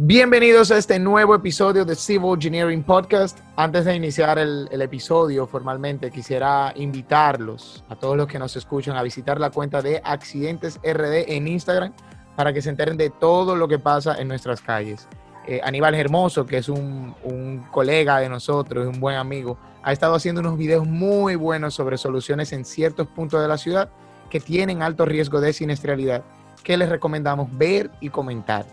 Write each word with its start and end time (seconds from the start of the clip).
Bienvenidos 0.00 0.70
a 0.70 0.78
este 0.78 1.00
nuevo 1.00 1.34
episodio 1.34 1.84
de 1.84 1.96
Civil 1.96 2.34
Engineering 2.34 2.84
Podcast. 2.84 3.40
Antes 3.56 3.84
de 3.84 3.96
iniciar 3.96 4.38
el, 4.38 4.68
el, 4.70 4.80
episodio 4.80 5.44
formalmente, 5.48 6.12
quisiera 6.12 6.72
invitarlos 6.76 7.82
a 7.88 7.96
todos 7.96 8.16
los 8.16 8.28
que 8.28 8.38
nos 8.38 8.54
escuchan 8.54 8.96
a 8.96 9.02
visitar 9.02 9.40
la 9.40 9.50
cuenta 9.50 9.82
de 9.82 10.00
Accidentes 10.04 10.78
RD 10.84 11.34
en 11.34 11.48
Instagram 11.48 11.92
para 12.36 12.52
que 12.52 12.62
se 12.62 12.70
enteren 12.70 12.96
de 12.96 13.10
todo 13.10 13.56
lo 13.56 13.66
que 13.66 13.80
pasa 13.80 14.16
en 14.20 14.28
nuestras 14.28 14.60
calles. 14.60 15.08
Eh, 15.48 15.60
Aníbal 15.64 15.96
Hermoso, 15.96 16.46
que 16.46 16.58
es 16.58 16.68
un, 16.68 17.16
un 17.24 17.66
colega 17.72 18.20
de 18.20 18.28
nosotros, 18.28 18.86
un 18.86 19.00
buen 19.00 19.16
amigo, 19.16 19.58
ha 19.82 19.90
estado 19.90 20.14
haciendo 20.14 20.40
unos 20.40 20.56
videos 20.56 20.86
muy 20.86 21.34
buenos 21.34 21.74
sobre 21.74 21.98
soluciones 21.98 22.52
en 22.52 22.64
ciertos 22.64 23.08
puntos 23.08 23.42
de 23.42 23.48
la 23.48 23.58
ciudad 23.58 23.90
que 24.30 24.38
tienen 24.38 24.80
alto 24.80 25.04
riesgo 25.06 25.40
de 25.40 25.52
siniestralidad, 25.52 26.22
que 26.62 26.76
les 26.76 26.88
recomendamos 26.88 27.48
ver 27.58 27.90
y 28.00 28.10
comentar. 28.10 28.64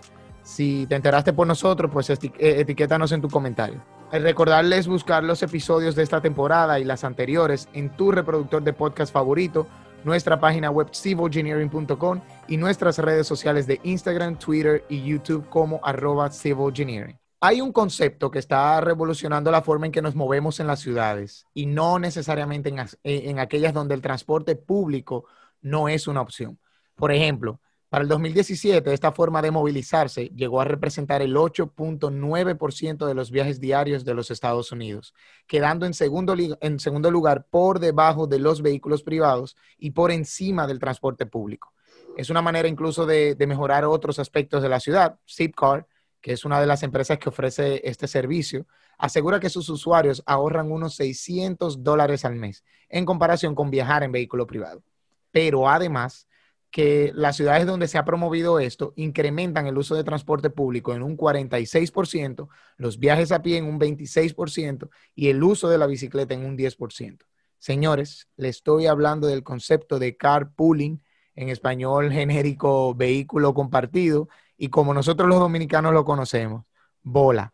Si 0.46 0.86
te 0.86 0.94
enteraste 0.94 1.34
por 1.34 1.48
nosotros, 1.48 1.90
pues 1.92 2.08
eh, 2.12 2.32
etiquétanos 2.38 3.12
en 3.12 3.20
tu 3.20 3.30
comentario. 3.30 3.84
Recordarles 4.12 4.88
buscar 4.88 5.24
los 5.24 5.42
episodios 5.42 5.96
de 5.96 6.04
esta 6.04 6.22
temporada 6.22 6.80
y 6.80 6.84
las 6.84 7.04
anteriores 7.04 7.68
en 7.74 7.90
tu 7.98 8.12
reproductor 8.12 8.62
de 8.62 8.72
podcast 8.72 9.12
favorito, 9.12 9.66
nuestra 10.04 10.40
página 10.40 10.70
web 10.70 10.90
civilengineering.com 10.94 12.22
y 12.48 12.58
nuestras 12.58 13.00
redes 13.00 13.26
sociales 13.26 13.66
de 13.66 13.82
Instagram, 13.84 14.38
Twitter 14.38 14.86
y 14.88 15.04
YouTube 15.04 15.50
como 15.50 15.80
arroba 15.84 16.30
civilengineering. 16.30 17.18
Hay 17.42 17.60
un 17.60 17.74
concepto 17.74 18.30
que 18.30 18.38
está 18.38 18.80
revolucionando 18.82 19.50
la 19.50 19.64
forma 19.64 19.88
en 19.88 19.92
que 19.92 20.04
nos 20.04 20.14
movemos 20.14 20.60
en 20.60 20.68
las 20.68 20.80
ciudades 20.80 21.48
y 21.56 21.66
no 21.66 21.98
necesariamente 21.98 22.70
en, 22.70 22.86
en 23.04 23.40
aquellas 23.40 23.74
donde 23.74 23.96
el 23.96 24.02
transporte 24.02 24.56
público 24.56 25.26
no 25.62 25.90
es 25.90 26.08
una 26.08 26.22
opción. 26.22 26.60
Por 26.96 27.12
ejemplo, 27.12 27.60
para 27.96 28.04
el 28.04 28.10
2017, 28.10 28.94
esta 28.94 29.14
forma 29.14 29.42
de 29.42 29.52
movilizarse 29.52 30.26
llegó 30.36 30.60
a 30.60 30.66
representar 30.66 31.22
el 31.22 31.34
8.9% 31.34 33.08
de 33.08 33.14
los 33.14 33.32
viajes 33.32 33.62
diarios 33.62 34.04
de 34.04 34.14
los 34.14 34.32
Estados 34.32 34.74
Unidos, 34.74 35.14
quedando 35.48 35.86
en 35.86 35.94
segundo, 35.94 36.36
en 36.60 36.80
segundo 36.82 37.10
lugar 37.10 37.48
por 37.50 37.80
debajo 37.80 38.28
de 38.28 38.40
los 38.40 38.62
vehículos 38.62 39.02
privados 39.02 39.56
y 39.78 39.92
por 39.92 40.12
encima 40.12 40.68
del 40.68 40.78
transporte 40.78 41.26
público. 41.26 41.72
Es 42.18 42.30
una 42.30 42.42
manera 42.42 42.68
incluso 42.68 43.06
de, 43.06 43.34
de 43.34 43.48
mejorar 43.48 43.86
otros 43.86 44.20
aspectos 44.20 44.62
de 44.62 44.68
la 44.68 44.82
ciudad. 44.82 45.18
Zipcar, 45.26 45.88
que 46.20 46.34
es 46.34 46.44
una 46.44 46.60
de 46.60 46.68
las 46.68 46.84
empresas 46.84 47.18
que 47.18 47.30
ofrece 47.30 47.80
este 47.86 48.10
servicio, 48.10 48.68
asegura 48.98 49.40
que 49.40 49.50
sus 49.50 49.70
usuarios 49.70 50.22
ahorran 50.26 50.70
unos 50.70 50.96
600 50.96 51.82
dólares 51.82 52.26
al 52.26 52.36
mes 52.36 52.66
en 52.90 53.06
comparación 53.06 53.56
con 53.56 53.72
viajar 53.72 54.04
en 54.04 54.12
vehículo 54.12 54.46
privado. 54.46 54.84
Pero 55.32 55.70
además, 55.70 56.28
que 56.76 57.14
las 57.16 57.38
ciudades 57.38 57.66
donde 57.66 57.88
se 57.88 57.98
ha 57.98 58.04
promovido 58.04 58.60
esto 58.60 58.92
incrementan 58.98 59.66
el 59.66 59.78
uso 59.78 59.96
de 59.96 60.04
transporte 60.04 60.50
público 60.50 60.94
en 60.94 61.04
un 61.04 61.16
46%, 61.16 62.50
los 62.76 63.00
viajes 63.00 63.32
a 63.32 63.42
pie 63.42 63.58
en 63.58 63.64
un 63.64 63.80
26% 63.80 64.90
y 65.16 65.30
el 65.30 65.42
uso 65.42 65.70
de 65.70 65.78
la 65.78 65.88
bicicleta 65.88 66.34
en 66.34 66.44
un 66.44 66.58
10%. 66.58 67.20
Señores, 67.60 68.28
le 68.36 68.50
estoy 68.50 68.88
hablando 68.88 69.28
del 69.28 69.42
concepto 69.42 70.00
de 70.00 70.18
carpooling, 70.18 71.02
en 71.38 71.48
español 71.48 72.12
genérico 72.12 72.94
vehículo 72.94 73.54
compartido, 73.54 74.28
y 74.58 74.68
como 74.68 74.94
nosotros 74.94 75.30
los 75.30 75.40
dominicanos 75.40 75.94
lo 75.94 76.04
conocemos, 76.04 76.66
bola. 77.02 77.54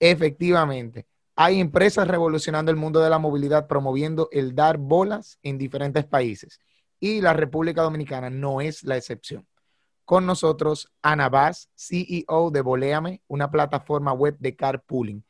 Efectivamente, 0.00 1.04
hay 1.36 1.60
empresas 1.60 2.08
revolucionando 2.08 2.70
el 2.70 2.78
mundo 2.78 3.00
de 3.00 3.10
la 3.10 3.18
movilidad 3.18 3.66
promoviendo 3.66 4.30
el 4.32 4.54
dar 4.54 4.78
bolas 4.78 5.38
en 5.42 5.58
diferentes 5.58 6.06
países 6.06 6.58
y 7.02 7.20
la 7.20 7.32
República 7.32 7.82
Dominicana 7.82 8.30
no 8.30 8.60
es 8.60 8.84
la 8.84 8.96
excepción. 8.96 9.44
Con 10.04 10.24
nosotros, 10.24 10.92
Ana 11.02 11.28
Vaz, 11.28 11.68
CEO 11.74 12.52
de 12.52 12.60
Boleame, 12.60 13.22
una 13.26 13.50
plataforma 13.50 14.12
web 14.12 14.36
de 14.38 14.54
carpooling. 14.54 15.24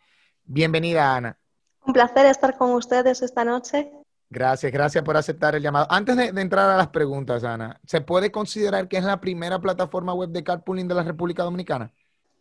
Bienvenida, 0.44 1.16
Ana. 1.16 1.38
Un 1.86 1.94
placer 1.94 2.26
estar 2.26 2.58
con 2.58 2.72
ustedes 2.72 3.22
esta 3.22 3.42
noche. 3.42 3.90
Gracias, 4.28 4.70
gracias 4.70 5.02
por 5.02 5.16
aceptar 5.16 5.54
el 5.54 5.62
llamado. 5.62 5.86
Antes 5.88 6.14
de, 6.14 6.32
de, 6.32 6.42
entrar 6.42 6.68
a 6.68 6.76
las 6.76 6.88
preguntas, 6.88 7.42
Ana, 7.42 7.80
¿se 7.86 8.02
puede 8.02 8.30
considerar 8.30 8.86
que 8.86 8.98
es 8.98 9.04
la 9.04 9.18
primera 9.18 9.58
plataforma 9.58 10.12
web 10.12 10.28
de 10.28 10.44
carpooling 10.44 10.88
de 10.88 10.94
la 10.94 11.04
República 11.04 11.42
Dominicana? 11.42 11.90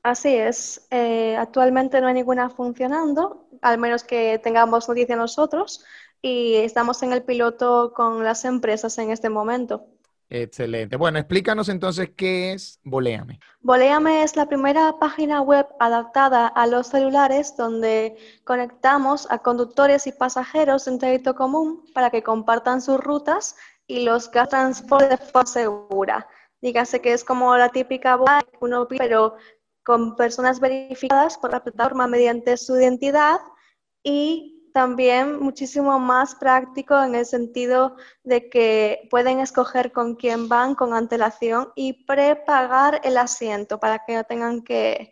Así 0.03 0.35
es. 0.35 0.87
Eh, 0.89 1.37
actualmente 1.37 2.01
no 2.01 2.07
hay 2.07 2.15
ninguna 2.15 2.49
funcionando, 2.49 3.47
al 3.61 3.77
menos 3.77 4.03
que 4.03 4.39
tengamos 4.43 4.89
noticia 4.89 5.15
nosotros, 5.15 5.85
y 6.21 6.55
estamos 6.55 7.01
en 7.03 7.13
el 7.13 7.23
piloto 7.23 7.93
con 7.95 8.23
las 8.23 8.45
empresas 8.45 8.97
en 8.97 9.11
este 9.11 9.29
momento. 9.29 9.85
Excelente. 10.33 10.95
Bueno, 10.95 11.19
explícanos 11.19 11.67
entonces 11.67 12.11
qué 12.15 12.53
es 12.53 12.79
Boleame. 12.85 13.37
Boleame 13.59 14.23
es 14.23 14.37
la 14.37 14.47
primera 14.47 14.97
página 14.97 15.41
web 15.41 15.67
adaptada 15.77 16.47
a 16.47 16.67
los 16.67 16.87
celulares 16.87 17.57
donde 17.57 18.15
conectamos 18.45 19.29
a 19.29 19.39
conductores 19.39 20.07
y 20.07 20.13
pasajeros 20.13 20.87
en 20.87 20.99
trayecto 20.99 21.35
común 21.35 21.83
para 21.93 22.11
que 22.11 22.23
compartan 22.23 22.81
sus 22.81 22.97
rutas 22.97 23.57
y 23.87 24.05
los 24.05 24.31
transporte 24.31 25.09
de 25.09 25.17
forma 25.17 25.45
segura. 25.45 26.27
Dígase 26.61 27.01
que 27.01 27.11
es 27.11 27.25
como 27.25 27.57
la 27.57 27.67
típica 27.67 28.17
uno 28.61 28.87
pero 28.87 29.35
con 29.83 30.15
personas 30.15 30.61
verificadas 30.61 31.37
por 31.37 31.51
la 31.51 31.61
plataforma 31.61 32.07
mediante 32.07 32.55
su 32.55 32.79
identidad 32.79 33.41
y 34.01 34.50
también 34.73 35.39
muchísimo 35.39 35.99
más 35.99 36.35
práctico 36.35 37.01
en 37.03 37.15
el 37.15 37.25
sentido 37.25 37.95
de 38.23 38.49
que 38.49 39.07
pueden 39.09 39.39
escoger 39.39 39.91
con 39.91 40.15
quién 40.15 40.49
van 40.49 40.75
con 40.75 40.93
antelación 40.93 41.69
y 41.75 42.05
prepagar 42.05 43.01
el 43.03 43.17
asiento 43.17 43.79
para 43.79 43.99
que 44.05 44.15
no 44.15 44.23
tengan 44.23 44.63
que 44.63 45.11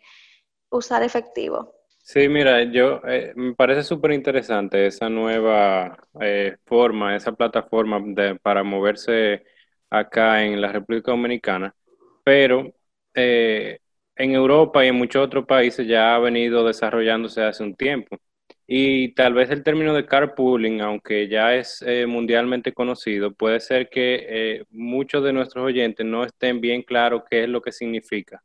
usar 0.70 1.02
efectivo. 1.02 1.74
Sí, 2.02 2.28
mira, 2.28 2.64
yo 2.64 3.00
eh, 3.06 3.32
me 3.36 3.54
parece 3.54 3.84
súper 3.84 4.12
interesante 4.12 4.86
esa 4.86 5.08
nueva 5.08 5.96
eh, 6.20 6.56
forma, 6.64 7.14
esa 7.14 7.32
plataforma 7.32 8.02
para 8.42 8.64
moverse 8.64 9.44
acá 9.90 10.42
en 10.44 10.60
la 10.60 10.72
República 10.72 11.12
Dominicana, 11.12 11.74
pero 12.24 12.72
eh, 13.14 13.78
en 14.16 14.32
Europa 14.32 14.84
y 14.84 14.88
en 14.88 14.96
muchos 14.96 15.24
otros 15.24 15.46
países 15.46 15.86
ya 15.86 16.14
ha 16.14 16.18
venido 16.18 16.64
desarrollándose 16.66 17.42
hace 17.44 17.62
un 17.62 17.74
tiempo. 17.76 18.18
Y 18.72 19.14
tal 19.14 19.34
vez 19.34 19.50
el 19.50 19.64
término 19.64 19.92
de 19.92 20.06
carpooling, 20.06 20.80
aunque 20.80 21.26
ya 21.26 21.56
es 21.56 21.82
eh, 21.84 22.06
mundialmente 22.06 22.72
conocido, 22.72 23.32
puede 23.32 23.58
ser 23.58 23.88
que 23.88 24.26
eh, 24.28 24.64
muchos 24.70 25.24
de 25.24 25.32
nuestros 25.32 25.64
oyentes 25.64 26.06
no 26.06 26.22
estén 26.22 26.60
bien 26.60 26.82
claros 26.82 27.24
qué 27.28 27.42
es 27.42 27.48
lo 27.48 27.60
que 27.60 27.72
significa. 27.72 28.40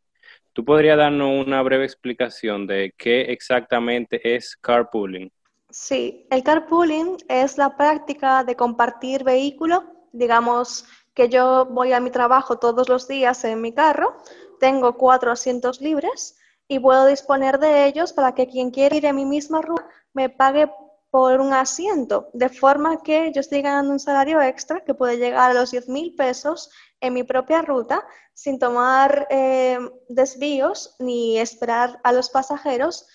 ¿Tú 0.51 0.65
podrías 0.65 0.97
darnos 0.97 1.45
una 1.45 1.61
breve 1.61 1.85
explicación 1.85 2.65
de 2.65 2.91
qué 2.97 3.21
exactamente 3.21 4.19
es 4.35 4.57
carpooling? 4.57 5.31
Sí, 5.69 6.25
el 6.31 6.41
carpooling 6.41 7.17
es 7.29 7.59
la 7.59 7.77
práctica 7.77 8.43
de 8.43 8.55
compartir 8.55 9.23
vehículo. 9.23 9.83
Digamos 10.11 10.87
que 11.13 11.29
yo 11.29 11.67
voy 11.67 11.93
a 11.93 11.99
mi 11.99 12.09
trabajo 12.09 12.57
todos 12.57 12.89
los 12.89 13.07
días 13.07 13.43
en 13.43 13.61
mi 13.61 13.73
carro, 13.73 14.17
tengo 14.59 14.97
cuatro 14.97 15.31
asientos 15.31 15.81
libres 15.81 16.35
y 16.67 16.79
puedo 16.79 17.05
disponer 17.05 17.59
de 17.59 17.85
ellos 17.85 18.11
para 18.11 18.33
que 18.33 18.47
quien 18.47 18.71
quiera 18.71 18.95
ir 18.95 19.05
en 19.05 19.17
mi 19.17 19.25
misma 19.25 19.61
ruta 19.61 19.85
me 20.15 20.29
pague 20.29 20.71
por 21.11 21.39
un 21.39 21.53
asiento, 21.53 22.29
de 22.33 22.49
forma 22.49 23.01
que 23.01 23.31
yo 23.31 23.39
estoy 23.39 23.61
ganando 23.61 23.93
un 23.93 23.99
salario 23.99 24.41
extra 24.41 24.83
que 24.83 24.93
puede 24.93 25.17
llegar 25.17 25.51
a 25.51 25.53
los 25.53 25.71
10 25.71 25.87
mil 25.87 26.15
pesos 26.15 26.69
en 26.99 27.13
mi 27.13 27.23
propia 27.23 27.61
ruta 27.61 28.05
sin 28.33 28.59
tomar 28.59 29.27
eh, 29.29 29.79
desvíos 30.09 30.95
ni 30.99 31.37
esperar 31.39 31.99
a 32.03 32.11
los 32.11 32.29
pasajeros 32.29 33.07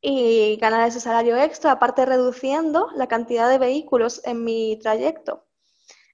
y 0.00 0.56
ganar 0.56 0.88
ese 0.88 1.00
salario 1.00 1.36
extra, 1.36 1.72
aparte 1.72 2.04
reduciendo 2.04 2.88
la 2.96 3.06
cantidad 3.06 3.48
de 3.48 3.58
vehículos 3.58 4.20
en 4.24 4.44
mi 4.44 4.78
trayecto. 4.82 5.43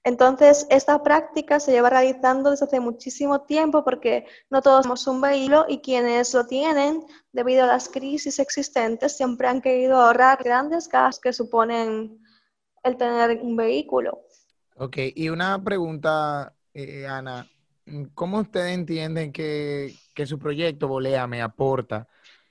Entonces, 0.03 0.65
esta 0.71 1.03
práctica 1.03 1.59
se 1.59 1.71
lleva 1.71 1.91
realizando 1.91 2.49
desde 2.49 2.65
hace 2.65 2.79
muchísimo 2.79 3.41
tiempo 3.41 3.83
porque 3.83 4.25
no 4.49 4.61
todos 4.61 4.83
somos 4.83 5.05
un 5.05 5.21
vehículo 5.21 5.65
y 5.67 5.79
quienes 5.79 6.33
lo 6.33 6.47
tienen, 6.47 7.05
debido 7.31 7.65
a 7.65 7.67
las 7.67 7.87
crisis 7.87 8.39
existentes, 8.39 9.15
siempre 9.15 9.47
han 9.47 9.61
querido 9.61 9.97
ahorrar 9.97 10.43
grandes 10.43 10.89
gastos 10.89 11.21
que 11.21 11.33
suponen 11.33 12.19
el 12.83 12.97
tener 12.97 13.39
un 13.43 13.55
vehículo. 13.55 14.21
Ok, 14.75 14.97
y 15.13 15.29
una 15.29 15.63
pregunta, 15.63 16.55
eh, 16.73 17.05
Ana, 17.05 17.47
¿cómo 18.15 18.39
ustedes 18.39 18.73
entienden 18.73 19.31
que, 19.31 19.93
que 20.15 20.25
su 20.25 20.39
proyecto 20.39 20.87
Volea 20.87 21.27
me 21.27 21.43
aporta 21.43 22.07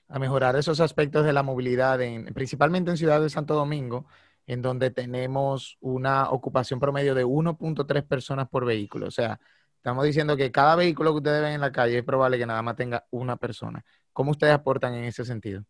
a 0.07 0.19
mejorar 0.19 0.55
esos 0.55 0.79
aspectos 0.79 1.25
de 1.25 1.33
la 1.33 1.43
movilidad, 1.43 2.01
en, 2.01 2.33
principalmente 2.33 2.91
en 2.91 2.97
Ciudad 2.97 3.19
de 3.19 3.29
Santo 3.29 3.55
Domingo? 3.55 4.05
En 4.51 4.61
donde 4.61 4.91
tenemos 4.91 5.77
una 5.79 6.29
ocupación 6.29 6.77
promedio 6.77 7.15
de 7.15 7.25
1.3 7.25 8.05
personas 8.05 8.49
por 8.49 8.65
vehículo. 8.65 9.07
O 9.07 9.11
sea, 9.11 9.39
estamos 9.77 10.03
diciendo 10.03 10.35
que 10.35 10.51
cada 10.51 10.75
vehículo 10.75 11.11
que 11.11 11.17
ustedes 11.19 11.41
ven 11.41 11.53
en 11.53 11.61
la 11.61 11.71
calle 11.71 11.99
es 11.99 12.03
probable 12.03 12.37
que 12.37 12.45
nada 12.45 12.61
más 12.61 12.75
tenga 12.75 13.05
una 13.11 13.37
persona. 13.37 13.81
¿Cómo 14.11 14.31
ustedes 14.31 14.53
aportan 14.53 14.93
en 14.93 15.05
ese 15.05 15.23
sentido? 15.23 15.63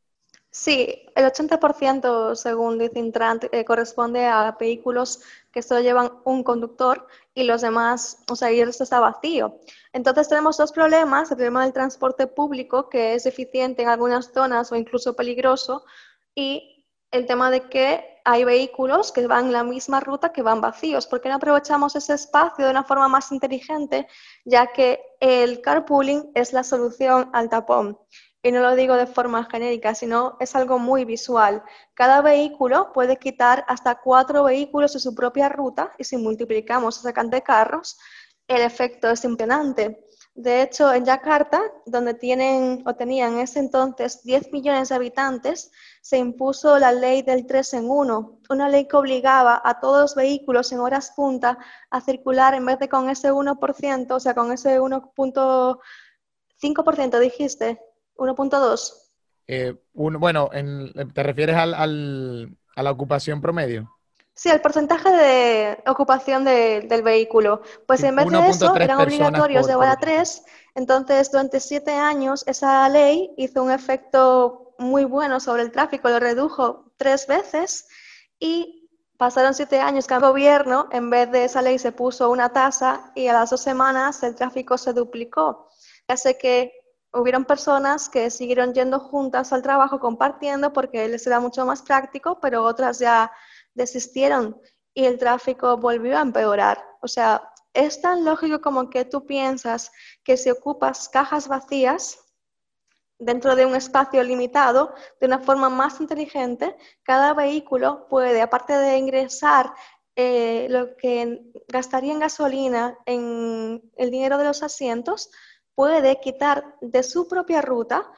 Sí, 0.49 1.05
el 1.15 1.25
80% 1.25 2.35
según 2.35 2.79
dice 2.79 2.97
Intran 2.97 3.39
eh, 3.51 3.63
corresponde 3.65 4.25
a 4.25 4.57
vehículos 4.59 5.21
que 5.51 5.61
solo 5.61 5.81
llevan 5.81 6.11
un 6.25 6.43
conductor 6.43 7.07
y 7.35 7.43
los 7.43 7.61
demás, 7.61 8.23
o 8.29 8.35
sea, 8.35 8.49
el 8.49 8.65
resto 8.65 8.83
está 8.83 8.99
vacío. 8.99 9.59
Entonces 9.93 10.27
tenemos 10.27 10.57
dos 10.57 10.71
problemas, 10.71 11.29
el 11.29 11.37
problema 11.37 11.63
del 11.63 11.71
transporte 11.71 12.25
público, 12.25 12.89
que 12.89 13.13
es 13.13 13.25
deficiente 13.25 13.83
en 13.83 13.89
algunas 13.89 14.33
zonas 14.33 14.71
o 14.71 14.75
incluso 14.75 15.15
peligroso, 15.15 15.85
y 16.33 16.87
el 17.11 17.27
tema 17.27 17.51
de 17.51 17.61
que 17.69 18.10
hay 18.25 18.43
vehículos 18.43 19.11
que 19.11 19.27
van 19.27 19.51
la 19.51 19.63
misma 19.63 19.99
ruta 19.99 20.31
que 20.31 20.41
van 20.41 20.61
vacíos. 20.61 21.07
¿Por 21.07 21.21
qué 21.21 21.29
no 21.29 21.35
aprovechamos 21.35 21.95
ese 21.95 22.13
espacio 22.13 22.65
de 22.65 22.71
una 22.71 22.83
forma 22.83 23.07
más 23.07 23.31
inteligente, 23.31 24.07
ya 24.45 24.67
que 24.67 25.01
el 25.19 25.61
carpooling 25.61 26.31
es 26.35 26.53
la 26.53 26.63
solución 26.63 27.29
al 27.33 27.49
tapón? 27.49 27.97
y 28.43 28.51
no 28.51 28.61
lo 28.61 28.75
digo 28.75 28.95
de 28.95 29.05
forma 29.07 29.45
genérica, 29.45 29.93
sino 29.93 30.37
es 30.39 30.55
algo 30.55 30.79
muy 30.79 31.05
visual. 31.05 31.63
Cada 31.93 32.21
vehículo 32.21 32.91
puede 32.91 33.17
quitar 33.17 33.63
hasta 33.67 34.01
cuatro 34.01 34.43
vehículos 34.43 34.93
de 34.93 34.99
su 34.99 35.13
propia 35.13 35.49
ruta 35.49 35.93
y 35.97 36.03
si 36.03 36.17
multiplicamos 36.17 36.97
esa 36.97 37.13
cantidad 37.13 37.37
de 37.37 37.43
carros, 37.43 37.99
el 38.47 38.61
efecto 38.61 39.09
es 39.09 39.23
impresionante. 39.23 40.07
De 40.33 40.61
hecho, 40.61 40.93
en 40.93 41.03
Yakarta, 41.03 41.61
donde 41.85 42.13
tienen 42.13 42.83
o 42.85 42.95
tenían 42.95 43.33
en 43.33 43.41
ese 43.41 43.59
entonces 43.59 44.23
10 44.23 44.53
millones 44.53 44.87
de 44.89 44.95
habitantes, 44.95 45.71
se 46.01 46.17
impuso 46.17 46.79
la 46.79 46.93
ley 46.93 47.21
del 47.21 47.45
3 47.45 47.73
en 47.75 47.89
1, 47.89 48.39
una 48.49 48.69
ley 48.69 48.87
que 48.87 48.95
obligaba 48.95 49.61
a 49.63 49.81
todos 49.81 50.01
los 50.01 50.15
vehículos 50.15 50.71
en 50.71 50.79
horas 50.79 51.11
punta 51.15 51.57
a 51.89 51.99
circular 51.99 52.53
en 52.53 52.65
vez 52.65 52.79
de 52.79 52.87
con 52.87 53.09
ese 53.09 53.29
1%, 53.31 54.11
o 54.11 54.19
sea, 54.19 54.33
con 54.33 54.53
ese 54.53 54.79
1.5% 54.79 57.19
dijiste, 57.19 57.81
1.2. 58.15 58.93
Eh, 59.47 59.75
bueno, 59.93 60.49
¿te 61.13 61.23
refieres 61.23 61.57
al, 61.57 62.55
a 62.75 62.83
la 62.83 62.91
ocupación 62.91 63.41
promedio? 63.41 63.91
Sí, 64.33 64.49
el 64.49 64.61
porcentaje 64.61 65.09
de 65.09 65.83
ocupación 65.85 66.45
del 66.45 67.03
vehículo. 67.03 67.61
Pues 67.85 68.03
en 68.03 68.15
vez 68.15 68.29
de 68.29 68.47
eso, 68.47 68.75
eran 68.75 69.01
obligatorios 69.01 69.67
de 69.67 69.75
hora 69.75 69.97
3. 69.97 70.43
Entonces, 70.75 71.31
durante 71.31 71.59
siete 71.59 71.91
años, 71.91 72.43
esa 72.47 72.87
ley 72.89 73.33
hizo 73.37 73.61
un 73.61 73.71
efecto 73.71 74.73
muy 74.77 75.03
bueno 75.03 75.39
sobre 75.39 75.61
el 75.61 75.71
tráfico, 75.71 76.09
lo 76.09 76.19
redujo 76.19 76.91
tres 76.97 77.27
veces 77.27 77.87
y 78.39 78.89
pasaron 79.17 79.53
siete 79.53 79.79
años 79.79 80.07
que 80.07 80.15
el 80.15 80.21
gobierno, 80.21 80.87
en 80.91 81.09
vez 81.09 81.31
de 81.31 81.45
esa 81.45 81.61
ley, 81.61 81.77
se 81.77 81.91
puso 81.91 82.31
una 82.31 82.49
tasa 82.49 83.11
y 83.15 83.27
a 83.27 83.33
las 83.33 83.51
dos 83.51 83.61
semanas 83.61 84.23
el 84.23 84.35
tráfico 84.35 84.77
se 84.77 84.93
duplicó. 84.93 85.69
Hace 86.07 86.37
que 86.37 86.73
hubieron 87.13 87.45
personas 87.45 88.09
que 88.09 88.31
siguieron 88.31 88.73
yendo 88.73 88.99
juntas 88.99 89.53
al 89.53 89.61
trabajo 89.61 89.99
compartiendo 89.99 90.73
porque 90.73 91.07
les 91.07 91.27
era 91.27 91.39
mucho 91.39 91.65
más 91.65 91.81
práctico, 91.81 92.39
pero 92.41 92.63
otras 92.63 92.99
ya 92.99 93.31
desistieron 93.73 94.59
y 94.93 95.05
el 95.05 95.17
tráfico 95.17 95.77
volvió 95.77 96.17
a 96.17 96.21
empeorar. 96.21 96.83
O 97.01 97.07
sea, 97.07 97.41
es 97.73 98.01
tan 98.01 98.25
lógico 98.25 98.61
como 98.61 98.89
que 98.89 99.05
tú 99.05 99.25
piensas 99.25 99.91
que 100.23 100.37
si 100.37 100.49
ocupas 100.49 101.09
cajas 101.09 101.47
vacías 101.47 102.19
dentro 103.17 103.55
de 103.55 103.65
un 103.65 103.75
espacio 103.75 104.23
limitado, 104.23 104.93
de 105.19 105.27
una 105.27 105.39
forma 105.39 105.69
más 105.69 106.01
inteligente, 106.01 106.75
cada 107.03 107.33
vehículo 107.33 108.07
puede, 108.09 108.41
aparte 108.41 108.73
de 108.73 108.97
ingresar 108.97 109.73
eh, 110.15 110.67
lo 110.69 110.97
que 110.97 111.41
gastaría 111.67 112.11
en 112.11 112.19
gasolina, 112.19 112.97
en 113.05 113.81
el 113.95 114.11
dinero 114.11 114.37
de 114.37 114.45
los 114.45 114.63
asientos, 114.63 115.29
puede 115.75 116.19
quitar 116.19 116.75
de 116.81 117.03
su 117.03 117.27
propia 117.27 117.61
ruta 117.61 118.11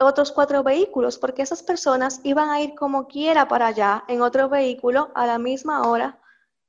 otros 0.00 0.32
cuatro 0.32 0.62
vehículos, 0.62 1.18
porque 1.18 1.42
esas 1.42 1.62
personas 1.62 2.20
iban 2.24 2.50
a 2.50 2.60
ir 2.60 2.74
como 2.74 3.06
quiera 3.06 3.48
para 3.48 3.68
allá 3.68 4.04
en 4.08 4.22
otro 4.22 4.48
vehículo 4.48 5.10
a 5.14 5.26
la 5.26 5.38
misma 5.38 5.88
hora 5.88 6.18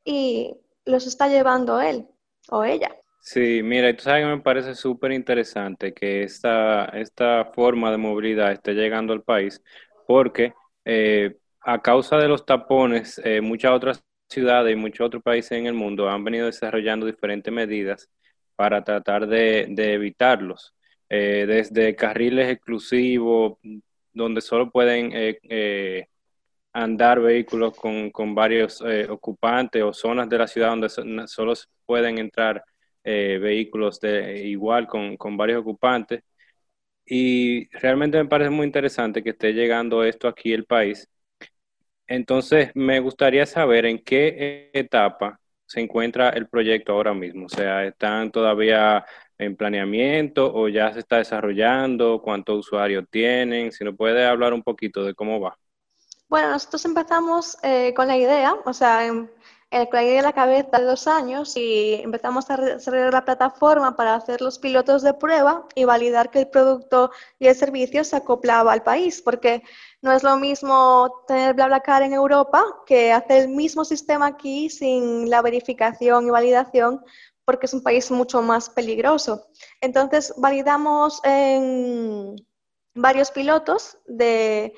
y 0.04 0.56
los 0.86 1.08
está 1.08 1.28
llevando 1.28 1.82
él 1.82 2.08
o 2.50 2.64
ella. 2.64 2.96
Sí, 3.20 3.62
mira, 3.64 3.90
y 3.90 3.96
tú 3.96 4.04
sabes 4.04 4.24
que 4.24 4.30
me 4.30 4.42
parece 4.42 4.76
súper 4.76 5.12
interesante 5.12 5.94
que 5.94 6.24
esta, 6.24 6.86
esta 6.86 7.46
forma 7.56 7.90
de 7.90 7.98
movilidad 7.98 8.52
esté 8.52 8.74
llegando 8.74 9.14
al 9.14 9.24
país, 9.24 9.64
porque 10.06 10.54
eh, 10.86 11.36
a 11.62 11.82
causa 11.82 12.18
de 12.18 12.28
los 12.28 12.46
tapones, 12.46 13.20
eh, 13.24 13.42
muchas 13.42 13.72
otras 13.72 14.04
ciudades 14.30 14.74
y 14.74 14.76
muchos 14.76 15.08
otros 15.08 15.24
países 15.24 15.54
en 15.54 15.66
el 15.66 15.74
mundo 15.74 16.08
han 16.08 16.24
venido 16.24 16.46
desarrollando 16.46 17.08
diferentes 17.08 17.52
medidas 17.52 18.10
para 18.56 18.84
tratar 18.84 19.28
de, 19.28 19.74
evitarlos. 19.76 20.76
Eh, 21.18 21.46
desde 21.48 21.96
carriles 21.96 22.50
exclusivos, 22.50 23.58
donde 24.14 24.42
solo 24.42 24.70
pueden 24.72 25.12
eh, 25.14 25.40
eh, 25.44 26.08
andar 26.74 27.22
vehículos 27.22 27.74
con, 27.78 28.36
varios 28.36 28.82
ocupantes 29.10 29.82
o 29.84 29.94
zonas 29.94 30.30
de 30.30 30.38
la 30.38 30.48
ciudad 30.48 30.70
donde 30.70 30.90
solo 31.28 31.54
pueden 31.86 32.18
entrar 32.18 32.64
vehículos 33.04 34.00
de 34.02 34.40
igual 34.48 34.88
con, 34.88 35.18
con 35.18 35.38
varios 35.38 35.62
ocupantes. 35.62 36.22
Y 37.06 37.68
realmente 37.78 38.18
me 38.18 38.30
parece 38.30 38.50
muy 38.52 38.66
interesante 38.66 39.24
que 39.24 39.32
esté 39.32 39.54
llegando 39.54 40.04
esto 40.04 40.28
aquí 40.28 40.54
el 40.54 40.66
país. 40.66 41.08
Entonces, 42.08 42.72
me 42.76 43.00
gustaría 43.00 43.46
saber 43.46 43.86
en 43.86 44.00
qué 44.04 44.70
etapa 44.74 45.40
se 45.66 45.82
encuentra 45.82 46.30
el 46.30 46.48
proyecto 46.48 46.94
ahora 46.94 47.14
mismo? 47.14 47.46
O 47.48 47.50
sea, 47.50 47.86
¿están 47.86 48.32
todavía 48.32 49.06
en 49.38 49.56
planeamiento 49.56 50.54
o 50.54 50.68
ya 50.68 50.94
se 50.94 51.00
está 51.00 51.18
desarrollando? 51.18 52.22
¿Cuántos 52.22 52.60
usuarios 52.60 53.06
tienen? 53.10 53.72
Si 53.72 53.84
nos 53.84 53.96
puede 53.96 54.26
hablar 54.26 54.54
un 54.54 54.64
poquito 54.64 55.04
de 55.04 55.14
cómo 55.14 55.40
va. 55.40 55.58
Bueno, 56.28 56.50
nosotros 56.52 56.84
empezamos 56.86 57.58
eh, 57.62 57.94
con 57.94 58.08
la 58.08 58.18
idea, 58.18 58.56
o 58.66 58.74
sea, 58.74 59.06
en, 59.06 59.30
en 59.72 59.88
la 59.92 60.04
idea 60.04 60.16
de 60.18 60.22
la 60.22 60.34
cabeza 60.34 60.80
de 60.80 60.86
dos 60.86 61.08
años 61.08 61.56
y 61.56 61.96
empezamos 61.96 62.50
a 62.50 62.58
desarrollar 62.58 63.14
la 63.14 63.26
plataforma 63.26 63.96
para 63.96 64.16
hacer 64.16 64.42
los 64.42 64.58
pilotos 64.58 65.02
de 65.02 65.14
prueba 65.14 65.68
y 65.76 65.86
validar 65.86 66.32
que 66.32 66.40
el 66.40 66.48
producto 66.48 67.12
y 67.40 67.48
el 67.48 67.56
servicio 67.56 68.04
se 68.04 68.16
acoplaba 68.16 68.72
al 68.74 68.84
país, 68.84 69.22
porque 69.22 69.64
no 70.02 70.12
es 70.14 70.24
lo 70.24 70.38
mismo 70.38 71.24
tener 71.28 71.56
BlaBlaCar 71.56 72.04
en 72.04 72.14
Europa 72.14 72.64
que 72.86 73.12
hacer 73.12 73.44
el 73.44 73.50
mismo 73.50 73.84
sistema 73.86 74.28
aquí 74.28 74.70
sin 74.70 75.30
la 75.30 75.42
verificación 75.42 76.26
y 76.26 76.30
validación 76.30 77.04
porque 77.46 77.68
es 77.68 77.74
un 77.74 77.84
país 77.84 78.12
mucho 78.12 78.42
más 78.42 78.70
peligroso. 78.70 79.48
Entonces, 79.82 80.34
validamos 80.38 81.22
en 81.24 82.36
varios 82.96 83.32
pilotos 83.32 83.98
de 84.08 84.74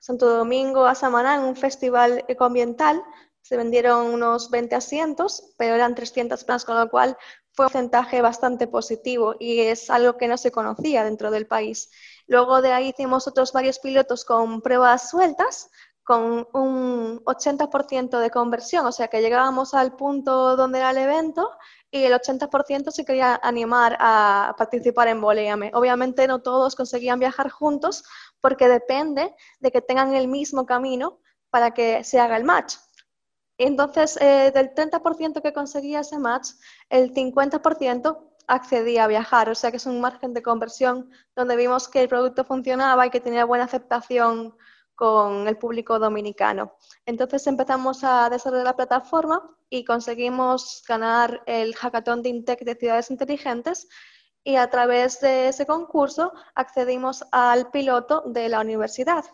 Santo 0.00 0.28
Domingo 0.36 0.86
a 0.86 0.94
Samaná 0.94 1.34
en 1.34 1.42
un 1.42 1.56
festival 1.56 2.24
ecoambiental. 2.28 3.02
Se 3.42 3.56
vendieron 3.56 4.06
unos 4.06 4.50
20 4.50 4.76
asientos, 4.76 5.54
pero 5.58 5.74
eran 5.74 5.94
300 5.94 6.44
planos, 6.44 6.64
con 6.64 6.78
lo 6.78 6.88
cual 6.88 7.16
fue 7.52 7.66
un 7.66 7.72
porcentaje 7.72 8.20
bastante 8.22 8.66
positivo 8.66 9.34
y 9.38 9.60
es 9.60 9.90
algo 9.90 10.16
que 10.16 10.28
no 10.28 10.36
se 10.36 10.52
conocía 10.52 11.04
dentro 11.04 11.30
del 11.30 11.46
país. 11.46 11.90
Luego 12.26 12.60
de 12.60 12.72
ahí 12.72 12.88
hicimos 12.88 13.26
otros 13.26 13.52
varios 13.52 13.78
pilotos 13.78 14.24
con 14.24 14.60
pruebas 14.60 15.10
sueltas, 15.10 15.70
con 16.06 16.46
un 16.52 17.20
80% 17.24 18.20
de 18.20 18.30
conversión, 18.30 18.86
o 18.86 18.92
sea 18.92 19.08
que 19.08 19.20
llegábamos 19.20 19.74
al 19.74 19.96
punto 19.96 20.54
donde 20.54 20.78
era 20.78 20.92
el 20.92 20.98
evento 20.98 21.50
y 21.90 22.04
el 22.04 22.12
80% 22.12 22.92
se 22.92 23.04
quería 23.04 23.40
animar 23.42 23.96
a 23.98 24.54
participar 24.56 25.08
en 25.08 25.20
Boleame. 25.20 25.72
Obviamente 25.74 26.28
no 26.28 26.42
todos 26.42 26.76
conseguían 26.76 27.18
viajar 27.18 27.50
juntos 27.50 28.04
porque 28.40 28.68
depende 28.68 29.34
de 29.58 29.72
que 29.72 29.82
tengan 29.82 30.14
el 30.14 30.28
mismo 30.28 30.64
camino 30.64 31.18
para 31.50 31.72
que 31.72 32.04
se 32.04 32.20
haga 32.20 32.36
el 32.36 32.44
match. 32.44 32.76
Entonces, 33.58 34.16
eh, 34.20 34.52
del 34.54 34.74
30% 34.74 35.42
que 35.42 35.52
conseguía 35.52 36.00
ese 36.00 36.20
match, 36.20 36.50
el 36.88 37.12
50% 37.14 38.32
accedía 38.46 39.02
a 39.02 39.08
viajar, 39.08 39.50
o 39.50 39.56
sea 39.56 39.72
que 39.72 39.78
es 39.78 39.86
un 39.86 40.00
margen 40.00 40.34
de 40.34 40.42
conversión 40.42 41.10
donde 41.34 41.56
vimos 41.56 41.88
que 41.88 42.02
el 42.02 42.08
producto 42.08 42.44
funcionaba 42.44 43.08
y 43.08 43.10
que 43.10 43.18
tenía 43.20 43.44
buena 43.44 43.64
aceptación 43.64 44.54
con 44.96 45.46
el 45.46 45.56
público 45.58 46.00
dominicano. 46.00 46.72
Entonces 47.04 47.46
empezamos 47.46 48.02
a 48.02 48.28
desarrollar 48.30 48.64
la 48.64 48.76
plataforma 48.76 49.48
y 49.70 49.84
conseguimos 49.84 50.82
ganar 50.88 51.42
el 51.46 51.76
Hackathon 51.76 52.22
de 52.22 52.30
Intec 52.30 52.64
de 52.64 52.74
Ciudades 52.74 53.10
Inteligentes 53.10 53.86
y 54.42 54.56
a 54.56 54.70
través 54.70 55.20
de 55.20 55.48
ese 55.48 55.66
concurso 55.66 56.32
accedimos 56.54 57.24
al 57.30 57.70
piloto 57.70 58.22
de 58.26 58.48
la 58.48 58.60
universidad. 58.60 59.24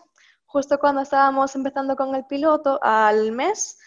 Justo 0.45 0.79
cuando 0.79 1.01
estábamos 1.01 1.55
empezando 1.55 1.95
con 1.95 2.13
el 2.13 2.25
piloto, 2.25 2.79
al 2.83 3.31
mes, 3.31 3.79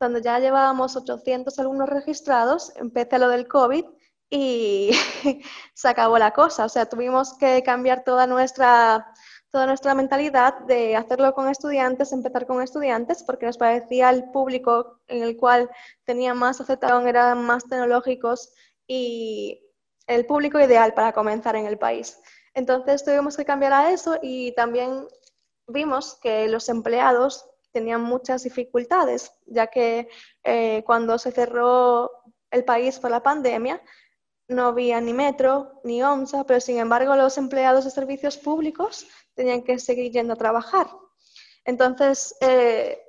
donde 0.00 0.22
ya 0.22 0.38
llevábamos 0.38 0.96
800 0.96 1.58
alumnos 1.58 1.88
registrados, 1.88 2.72
empecé 2.76 3.18
lo 3.18 3.28
del 3.28 3.48
COVID 3.48 3.84
y 4.30 4.90
se 5.74 5.88
acabó 5.88 6.18
la 6.18 6.32
cosa. 6.32 6.64
O 6.64 6.68
sea, 6.68 6.86
tuvimos 6.86 7.34
que 7.38 7.62
cambiar 7.62 8.04
toda 8.04 8.26
nuestra, 8.26 9.12
toda 9.56 9.68
nuestra 9.68 9.94
mentalidad 9.94 10.58
de 10.66 10.96
hacerlo 10.96 11.32
con 11.32 11.48
estudiantes, 11.48 12.12
empezar 12.12 12.46
con 12.46 12.60
estudiantes, 12.60 13.22
porque 13.22 13.46
nos 13.46 13.56
parecía 13.56 14.10
el 14.10 14.30
público 14.30 15.00
en 15.06 15.22
el 15.22 15.38
cual 15.38 15.70
tenía 16.04 16.34
más 16.34 16.60
aceptación, 16.60 17.08
eran 17.08 17.42
más 17.42 17.64
tecnológicos 17.64 18.52
y 18.86 19.64
el 20.06 20.26
público 20.26 20.60
ideal 20.60 20.92
para 20.92 21.14
comenzar 21.14 21.56
en 21.56 21.64
el 21.64 21.78
país. 21.78 22.20
Entonces 22.52 23.02
tuvimos 23.02 23.34
que 23.34 23.46
cambiar 23.46 23.72
a 23.72 23.92
eso 23.92 24.18
y 24.20 24.52
también 24.52 25.06
vimos 25.66 26.18
que 26.20 26.48
los 26.48 26.68
empleados 26.68 27.48
tenían 27.72 28.02
muchas 28.02 28.42
dificultades, 28.42 29.32
ya 29.46 29.68
que 29.68 30.10
eh, 30.44 30.82
cuando 30.84 31.16
se 31.16 31.32
cerró 31.32 32.10
el 32.50 32.62
país 32.66 32.98
por 32.98 33.10
la 33.10 33.22
pandemia, 33.22 33.80
no 34.48 34.66
había 34.66 35.00
ni 35.00 35.12
metro 35.12 35.80
ni 35.84 36.02
OMSA, 36.02 36.44
pero 36.44 36.60
sin 36.60 36.78
embargo 36.78 37.16
los 37.16 37.38
empleados 37.38 37.84
de 37.84 37.90
servicios 37.90 38.36
públicos 38.36 39.06
tenían 39.34 39.62
que 39.62 39.78
seguir 39.78 40.12
yendo 40.12 40.34
a 40.34 40.36
trabajar. 40.36 40.88
Entonces, 41.64 42.36
eh, 42.40 43.00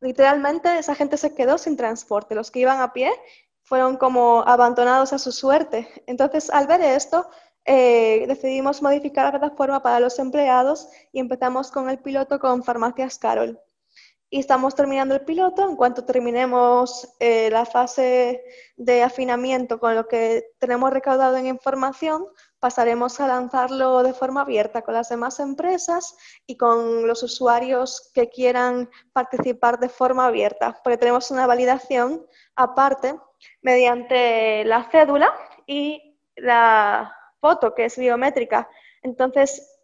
literalmente 0.00 0.78
esa 0.78 0.94
gente 0.94 1.16
se 1.16 1.34
quedó 1.34 1.58
sin 1.58 1.76
transporte. 1.76 2.34
Los 2.34 2.50
que 2.50 2.60
iban 2.60 2.80
a 2.80 2.92
pie 2.92 3.12
fueron 3.62 3.96
como 3.96 4.42
abandonados 4.46 5.12
a 5.12 5.18
su 5.18 5.32
suerte. 5.32 5.88
Entonces, 6.06 6.50
al 6.50 6.66
ver 6.66 6.80
esto, 6.80 7.30
eh, 7.64 8.24
decidimos 8.26 8.82
modificar 8.82 9.26
la 9.26 9.38
plataforma 9.38 9.82
para 9.82 10.00
los 10.00 10.18
empleados 10.18 10.88
y 11.12 11.20
empezamos 11.20 11.70
con 11.70 11.88
el 11.88 11.98
piloto 11.98 12.40
con 12.40 12.64
Farmacias 12.64 13.18
Carol 13.18 13.60
y 14.30 14.38
estamos 14.38 14.76
terminando 14.76 15.14
el 15.14 15.22
piloto. 15.22 15.68
En 15.68 15.74
cuanto 15.74 16.04
terminemos 16.04 17.16
eh, 17.18 17.50
la 17.50 17.66
fase 17.66 18.44
de 18.76 19.02
afinamiento 19.02 19.80
con 19.80 19.96
lo 19.96 20.06
que 20.06 20.52
tenemos 20.58 20.92
recaudado 20.92 21.36
en 21.36 21.48
información, 21.48 22.26
pasaremos 22.60 23.18
a 23.18 23.26
lanzarlo 23.26 24.04
de 24.04 24.14
forma 24.14 24.42
abierta 24.42 24.82
con 24.82 24.94
las 24.94 25.08
demás 25.08 25.40
empresas 25.40 26.16
y 26.46 26.56
con 26.56 27.08
los 27.08 27.24
usuarios 27.24 28.12
que 28.14 28.28
quieran 28.28 28.88
participar 29.12 29.80
de 29.80 29.88
forma 29.88 30.26
abierta, 30.26 30.80
porque 30.84 30.98
tenemos 30.98 31.32
una 31.32 31.48
validación 31.48 32.24
aparte 32.54 33.16
mediante 33.62 34.64
la 34.64 34.88
cédula 34.90 35.34
y 35.66 36.18
la 36.36 37.12
foto 37.40 37.74
que 37.74 37.86
es 37.86 37.98
biométrica. 37.98 38.68
Entonces, 39.02 39.79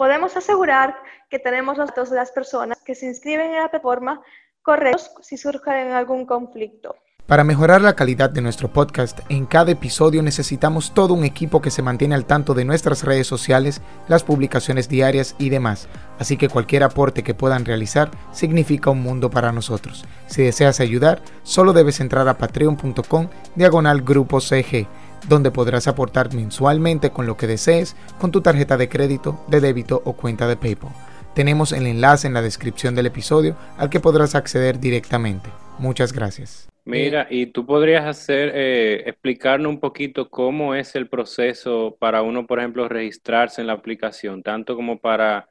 podemos 0.00 0.34
asegurar 0.34 0.96
que 1.28 1.38
tenemos 1.38 1.76
los 1.76 1.88
datos 1.88 2.08
de 2.08 2.16
las 2.16 2.32
personas 2.32 2.80
que 2.80 2.94
se 2.94 3.04
inscriben 3.04 3.48
en 3.48 3.56
la 3.56 3.68
plataforma 3.68 4.22
correctos 4.62 5.12
si 5.20 5.36
surge 5.36 5.70
algún 5.92 6.24
conflicto. 6.24 6.96
Para 7.26 7.44
mejorar 7.44 7.82
la 7.82 7.94
calidad 7.94 8.30
de 8.30 8.40
nuestro 8.40 8.72
podcast, 8.72 9.20
en 9.28 9.44
cada 9.44 9.72
episodio 9.72 10.22
necesitamos 10.22 10.94
todo 10.94 11.12
un 11.12 11.24
equipo 11.24 11.60
que 11.60 11.70
se 11.70 11.82
mantiene 11.82 12.14
al 12.14 12.24
tanto 12.24 12.54
de 12.54 12.64
nuestras 12.64 13.04
redes 13.04 13.26
sociales, 13.26 13.82
las 14.08 14.24
publicaciones 14.24 14.88
diarias 14.88 15.36
y 15.38 15.50
demás. 15.50 15.86
Así 16.18 16.38
que 16.38 16.48
cualquier 16.48 16.82
aporte 16.82 17.22
que 17.22 17.34
puedan 17.34 17.66
realizar 17.66 18.10
significa 18.32 18.88
un 18.88 19.02
mundo 19.02 19.28
para 19.28 19.52
nosotros. 19.52 20.06
Si 20.26 20.42
deseas 20.42 20.80
ayudar, 20.80 21.20
solo 21.42 21.74
debes 21.74 22.00
entrar 22.00 22.26
a 22.26 22.38
patreon.com 22.38 23.28
diagonal 23.54 24.00
grupo 24.00 24.40
CG 24.40 24.88
donde 25.28 25.50
podrás 25.50 25.88
aportar 25.88 26.34
mensualmente 26.34 27.10
con 27.10 27.26
lo 27.26 27.36
que 27.36 27.46
desees 27.46 27.96
con 28.18 28.30
tu 28.30 28.40
tarjeta 28.40 28.76
de 28.76 28.88
crédito, 28.88 29.42
de 29.48 29.60
débito 29.60 30.02
o 30.04 30.14
cuenta 30.14 30.46
de 30.46 30.56
PayPal. 30.56 30.92
Tenemos 31.34 31.72
el 31.72 31.86
enlace 31.86 32.26
en 32.26 32.34
la 32.34 32.42
descripción 32.42 32.94
del 32.94 33.06
episodio 33.06 33.56
al 33.78 33.90
que 33.90 34.00
podrás 34.00 34.34
acceder 34.34 34.80
directamente. 34.80 35.50
Muchas 35.78 36.12
gracias. 36.12 36.68
Mira, 36.84 37.26
y 37.30 37.46
tú 37.46 37.66
podrías 37.66 38.04
hacer, 38.04 38.52
eh, 38.54 39.04
explicarnos 39.06 39.70
un 39.70 39.80
poquito 39.80 40.28
cómo 40.28 40.74
es 40.74 40.96
el 40.96 41.08
proceso 41.08 41.96
para 42.00 42.22
uno, 42.22 42.46
por 42.46 42.58
ejemplo, 42.58 42.88
registrarse 42.88 43.60
en 43.60 43.68
la 43.68 43.74
aplicación, 43.74 44.42
tanto 44.42 44.74
como 44.74 44.98
para 44.98 45.48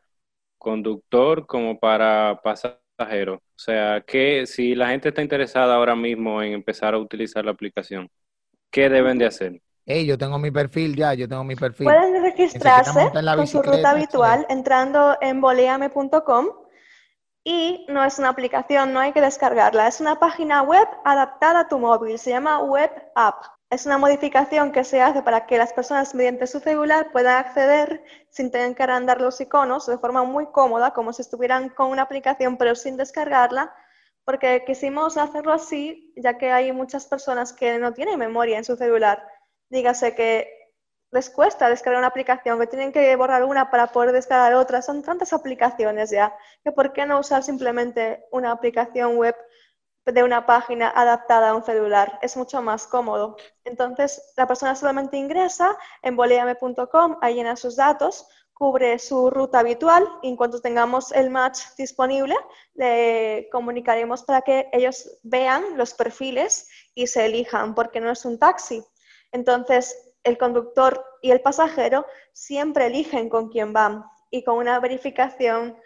conductor 0.58 1.46
como 1.48 1.80
para 1.80 2.42
pasajero. 2.44 3.36
O 3.36 3.42
sea, 3.56 4.02
que 4.06 4.46
si 4.48 4.76
la 4.76 4.90
gente 4.90 5.10
está 5.10 5.22
interesada 5.22 5.76
ahora 5.76 5.96
mismo 5.96 6.42
en 6.44 6.54
empezar 6.54 6.94
a 6.94 7.00
utilizar 7.00 7.46
la 7.46 7.52
aplicación, 7.52 8.10
¿qué 8.72 8.90
deben 8.90 9.18
de 9.18 9.26
hacer? 9.26 9.62
Hey, 9.86 10.06
yo 10.06 10.18
tengo 10.18 10.38
mi 10.38 10.52
perfil 10.52 10.96
ya, 10.96 11.16
yo 11.16 11.28
tengo 11.28 11.44
mi 11.44 11.56
perfil. 11.56 11.86
Pueden 11.86 12.22
registrarse 12.22 13.12
con 13.36 13.48
su 13.48 13.62
ruta 13.62 13.90
habitual 13.90 14.46
entrando 14.50 15.18
en 15.20 15.42
boleame.com 15.42 16.48
y 17.44 17.88
no 17.90 18.04
es 18.04 18.20
una 18.20 18.30
aplicación, 18.30 18.94
no 18.94 19.00
hay 19.00 19.14
que 19.14 19.22
descargarla, 19.22 19.88
es 19.88 20.00
una 20.00 20.20
página 20.20 20.62
web 20.62 20.88
adaptada 21.06 21.62
a 21.62 21.68
tu 21.68 21.80
móvil, 21.80 22.20
se 22.20 22.30
llama 22.30 22.60
Web 22.60 22.92
App. 23.16 23.44
Es 23.72 23.88
una 23.88 23.98
modificación 23.98 24.72
que 24.72 24.84
se 24.84 25.02
hace 25.02 25.24
para 25.24 25.48
que 25.48 25.58
las 25.58 25.74
personas 25.74 26.14
mediante 26.14 26.46
su 26.46 26.60
celular 26.60 27.12
puedan 27.12 27.38
acceder 27.38 28.04
sin 28.30 28.52
tener 28.52 28.76
que 28.76 28.84
arrendar 28.84 29.22
los 29.22 29.42
iconos 29.42 29.88
de 29.88 29.98
forma 29.98 30.24
muy 30.24 30.48
cómoda, 30.52 30.92
como 30.92 31.14
si 31.14 31.24
estuvieran 31.24 31.70
con 31.70 31.90
una 31.90 32.04
aplicación 32.04 32.58
pero 32.58 32.76
sin 32.76 32.98
descargarla 32.98 33.74
porque 34.30 34.64
quisimos 34.64 35.18
hacerlo 35.18 35.52
así, 35.52 36.14
ya 36.16 36.38
que 36.38 36.52
hay 36.52 36.72
muchas 36.72 37.08
personas 37.08 37.52
que 37.52 37.80
no 37.80 37.94
tienen 37.94 38.20
memoria 38.20 38.60
en 38.60 38.64
su 38.64 38.76
celular. 38.76 39.28
Dígase 39.72 40.14
que 40.14 40.48
les 41.10 41.32
cuesta 41.32 41.68
descargar 41.68 41.98
una 41.98 42.10
aplicación, 42.10 42.60
que 42.60 42.68
tienen 42.68 42.92
que 42.92 43.16
borrar 43.16 43.44
una 43.44 43.72
para 43.72 43.88
poder 43.88 44.12
descargar 44.12 44.54
otra. 44.54 44.84
Son 44.84 45.02
tantas 45.02 45.34
aplicaciones 45.34 46.12
ya, 46.12 46.32
que 46.64 46.72
por 46.72 46.94
qué 46.94 47.08
no 47.08 47.20
usar 47.20 47.42
simplemente 47.42 48.24
una 48.32 48.52
aplicación 48.52 49.18
web 49.18 49.36
de 50.06 50.22
una 50.22 50.46
página 50.46 50.92
adaptada 50.96 51.50
a 51.50 51.56
un 51.56 51.64
celular. 51.64 52.20
Es 52.22 52.38
mucho 52.38 52.62
más 52.62 52.86
cómodo. 52.86 53.36
Entonces, 53.64 54.32
la 54.38 54.46
persona 54.46 54.76
solamente 54.76 55.18
ingresa 55.18 55.76
en 56.04 56.16
boleame.com, 56.16 57.18
ahí 57.22 57.34
llena 57.34 57.56
sus 57.56 57.76
datos, 57.76 58.28
cubre 58.60 59.00
su 59.00 59.30
ruta 59.30 59.60
habitual 59.60 60.06
y 60.22 60.28
en 60.28 60.36
cuanto 60.36 60.60
tengamos 60.60 61.14
el 61.14 61.30
match 61.30 61.60
disponible, 61.78 62.36
le 62.74 63.48
comunicaremos 63.54 64.24
para 64.24 64.42
que 64.42 64.68
ellos 64.74 65.18
vean 65.24 65.78
los 65.78 65.94
perfiles 65.94 66.68
y 66.94 67.08
se 67.08 67.26
elijan, 67.26 67.74
porque 67.74 68.02
no 68.02 68.12
es 68.12 68.26
un 68.26 68.38
taxi. 68.38 68.84
Entonces, 69.32 70.12
el 70.26 70.38
conductor 70.38 71.06
y 71.22 71.32
el 71.32 71.40
pasajero 71.40 72.06
siempre 72.34 72.88
eligen 72.88 73.30
con 73.30 73.48
quién 73.48 73.72
van 73.72 74.04
y 74.30 74.44
con 74.44 74.58
una 74.58 74.78
verificación 74.82 75.78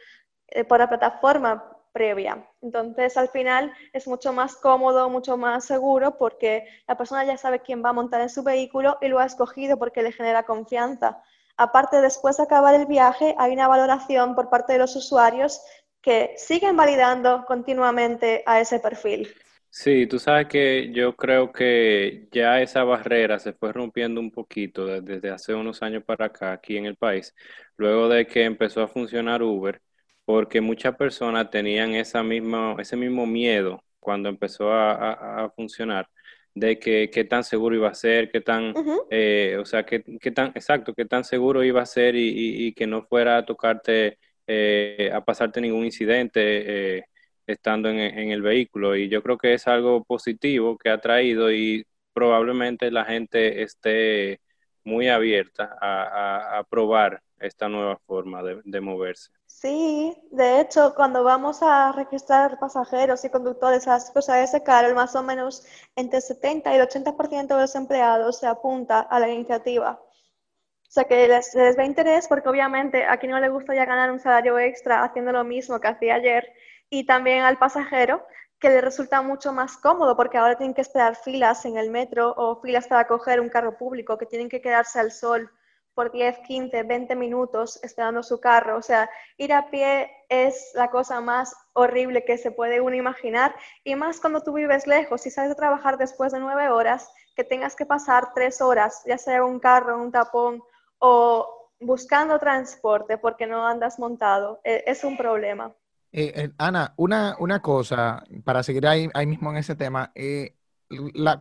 eh, 0.48 0.64
por 0.64 0.80
la 0.80 0.90
plataforma 0.90 1.78
previa. 1.92 2.50
Entonces, 2.64 3.18
al 3.18 3.30
final 3.30 3.72
es 3.94 4.08
mucho 4.08 4.34
más 4.34 4.56
cómodo, 4.56 5.12
mucho 5.12 5.38
más 5.38 5.64
seguro 5.66 6.18
porque 6.18 6.66
la 6.88 6.98
persona 6.98 7.24
ya 7.24 7.38
sabe 7.38 7.60
quién 7.60 7.86
va 7.86 7.90
a 7.90 7.94
montar 7.94 8.22
en 8.22 8.30
su 8.30 8.42
vehículo 8.42 8.98
y 9.00 9.10
lo 9.10 9.20
ha 9.20 9.26
escogido 9.26 9.78
porque 9.78 10.02
le 10.02 10.12
genera 10.12 10.42
confianza. 10.42 11.22
Aparte, 11.58 12.02
después 12.02 12.38
de 12.38 12.44
acabar 12.44 12.76
el 12.76 12.86
viaje, 12.86 13.36
hay 13.38 13.54
una 13.54 13.68
valoración 13.68 14.36
por 14.36 14.50
parte 14.50 14.74
de 14.74 14.80
los 14.80 14.96
usuarios 14.96 15.62
que 16.02 16.34
siguen 16.38 16.76
validando 16.78 17.46
continuamente 17.46 18.44
a 18.46 18.60
ese 18.60 18.80
perfil. 18.80 19.34
Sí, 19.70 20.06
tú 20.08 20.20
sabes 20.20 20.48
que 20.48 20.92
yo 20.94 21.16
creo 21.16 21.52
que 21.52 22.28
ya 22.32 22.62
esa 22.62 22.84
barrera 22.84 23.40
se 23.40 23.54
fue 23.54 23.74
rompiendo 23.74 24.20
un 24.22 24.30
poquito 24.32 24.86
desde 25.02 25.32
hace 25.32 25.54
unos 25.56 25.82
años 25.82 26.04
para 26.04 26.26
acá 26.28 26.52
aquí 26.54 26.78
en 26.78 26.86
el 26.86 26.96
país, 26.96 27.34
luego 27.78 28.08
de 28.08 28.28
que 28.28 28.44
empezó 28.46 28.84
a 28.84 28.88
funcionar 28.88 29.42
Uber, 29.42 29.82
porque 30.26 30.62
muchas 30.62 30.96
personas 30.96 31.50
tenían 31.50 31.96
esa 31.96 32.22
misma, 32.24 32.76
ese 32.80 32.96
mismo 32.96 33.26
miedo 33.26 33.84
cuando 34.00 34.30
empezó 34.30 34.72
a 34.72 35.52
funcionar 35.56 36.08
de 36.56 36.80
que 36.80 37.10
qué 37.10 37.24
tan 37.24 37.44
seguro 37.44 37.76
iba 37.76 37.90
a 37.90 37.94
ser, 37.96 38.30
qué 38.32 38.42
tan, 38.42 38.74
eh, 39.10 39.58
o 39.60 39.66
sea, 39.66 39.86
qué, 39.86 40.00
tan, 40.32 40.48
exacto, 40.50 40.94
qué 40.94 41.06
tan 41.06 41.24
seguro 41.24 41.64
iba 41.64 41.82
a 41.82 41.86
ser 41.86 42.16
y, 42.16 42.74
que 42.74 42.88
no 42.88 43.04
fuera 43.04 43.38
a 43.38 43.46
tocarte, 43.46 44.20
eh, 44.48 45.12
a 45.14 45.22
pasarte 45.24 45.62
ningún 45.62 45.86
incidente 45.86 46.98
eh, 46.98 47.06
estando 47.48 47.90
en, 47.90 48.00
el 48.32 48.42
vehículo. 48.42 48.96
Y 48.96 49.10
yo 49.10 49.24
creo 49.24 49.38
que 49.38 49.54
es 49.56 49.68
algo 49.68 50.04
positivo 50.04 50.78
que 50.78 50.90
ha 50.90 51.00
traído 51.02 51.52
y 51.52 51.86
probablemente 52.14 52.92
la 52.92 53.06
gente 53.06 53.64
esté 53.64 54.40
muy 54.84 55.10
abierta 55.10 55.78
a, 55.82 56.64
probar 56.70 57.23
esta 57.40 57.68
nueva 57.68 57.98
forma 58.06 58.42
de 58.44 58.82
moverse. 58.82 59.32
Sí, 59.64 60.14
de 60.32 60.60
hecho, 60.60 60.94
cuando 60.96 61.24
vamos 61.24 61.62
a 61.62 61.92
registrar 61.94 62.60
pasajeros 62.60 63.24
y 63.24 63.30
conductores 63.30 63.88
a 63.88 63.92
las 63.92 64.12
cosas 64.12 64.52
de 64.52 64.64
Carol, 64.64 64.96
más 64.96 65.16
o 65.16 65.24
menos 65.24 65.66
entre 65.96 66.18
el 66.18 66.24
70 66.24 66.72
y 66.72 66.76
el 66.76 66.82
80% 66.82 67.56
de 67.56 67.62
los 67.62 67.76
empleados 67.76 68.40
se 68.40 68.48
apunta 68.48 69.00
a 69.00 69.20
la 69.20 69.30
iniciativa. 69.30 70.02
O 70.02 70.92
sea 70.92 71.06
que 71.06 71.28
les, 71.28 71.54
les 71.56 71.78
da 71.78 71.86
interés 71.86 72.28
porque 72.28 72.50
obviamente 72.50 73.06
a 73.06 73.18
quien 73.18 73.32
no 73.32 73.40
le 73.40 73.50
gusta 73.50 73.74
ya 73.74 73.86
ganar 73.86 74.12
un 74.12 74.20
salario 74.20 74.60
extra 74.60 75.04
haciendo 75.04 75.32
lo 75.32 75.44
mismo 75.44 75.80
que 75.80 75.88
hacía 75.88 76.16
ayer 76.16 76.52
y 76.90 77.06
también 77.06 77.44
al 77.44 77.58
pasajero 77.58 78.26
que 78.60 78.70
le 78.70 78.82
resulta 78.82 79.22
mucho 79.22 79.54
más 79.54 79.78
cómodo 79.78 80.16
porque 80.16 80.38
ahora 80.38 80.58
tienen 80.58 80.74
que 80.74 80.82
esperar 80.82 81.16
filas 81.16 81.66
en 81.66 81.78
el 81.78 81.90
metro 81.90 82.34
o 82.36 82.62
filas 82.62 82.88
para 82.88 83.08
coger 83.08 83.40
un 83.40 83.50
carro 83.50 83.78
público, 83.78 84.18
que 84.18 84.26
tienen 84.26 84.50
que 84.50 84.62
quedarse 84.62 85.00
al 85.00 85.12
sol 85.12 85.52
por 85.96 86.12
10, 86.12 86.40
15, 86.40 86.84
20 86.84 87.16
minutos 87.16 87.80
esperando 87.84 88.24
su 88.24 88.40
carro. 88.40 88.78
O 88.78 88.82
sea, 88.82 89.10
ir 89.38 89.54
a 89.54 89.70
pie 89.70 90.10
es 90.30 90.72
la 90.74 90.90
cosa 90.90 91.22
más 91.22 91.56
horrible 91.74 92.26
que 92.26 92.38
se 92.38 92.52
puede 92.52 92.82
uno 92.82 92.96
imaginar. 92.96 93.56
Y 93.84 93.96
más 93.96 94.20
cuando 94.20 94.42
tú 94.42 94.54
vives 94.54 94.88
lejos 94.88 95.26
y 95.26 95.32
sales 95.32 95.52
a 95.52 95.56
trabajar 95.56 95.98
después 95.98 96.32
de 96.32 96.40
nueve 96.40 96.70
horas, 96.70 97.10
que 97.36 97.44
tengas 97.44 97.76
que 97.76 97.86
pasar 97.86 98.34
tres 98.34 98.62
horas, 98.62 99.04
ya 99.06 99.18
sea 99.18 99.44
un 99.44 99.60
carro, 99.60 100.02
un 100.02 100.12
tapón 100.12 100.62
o 101.00 101.72
buscando 101.80 102.40
transporte 102.40 103.18
porque 103.18 103.48
no 103.48 103.68
andas 103.68 104.00
montado, 104.00 104.62
e, 104.64 104.84
es 104.88 105.04
un 105.04 105.18
problema. 105.18 105.74
Eh, 106.12 106.32
eh, 106.36 106.52
Ana, 106.58 106.94
una, 106.98 107.36
una 107.40 107.62
cosa, 107.62 108.24
para 108.44 108.62
seguir 108.62 108.88
ahí, 108.88 109.10
ahí 109.14 109.26
mismo 109.26 109.50
en 109.50 109.58
ese 109.58 109.76
tema, 109.76 110.12
eh, 110.14 110.56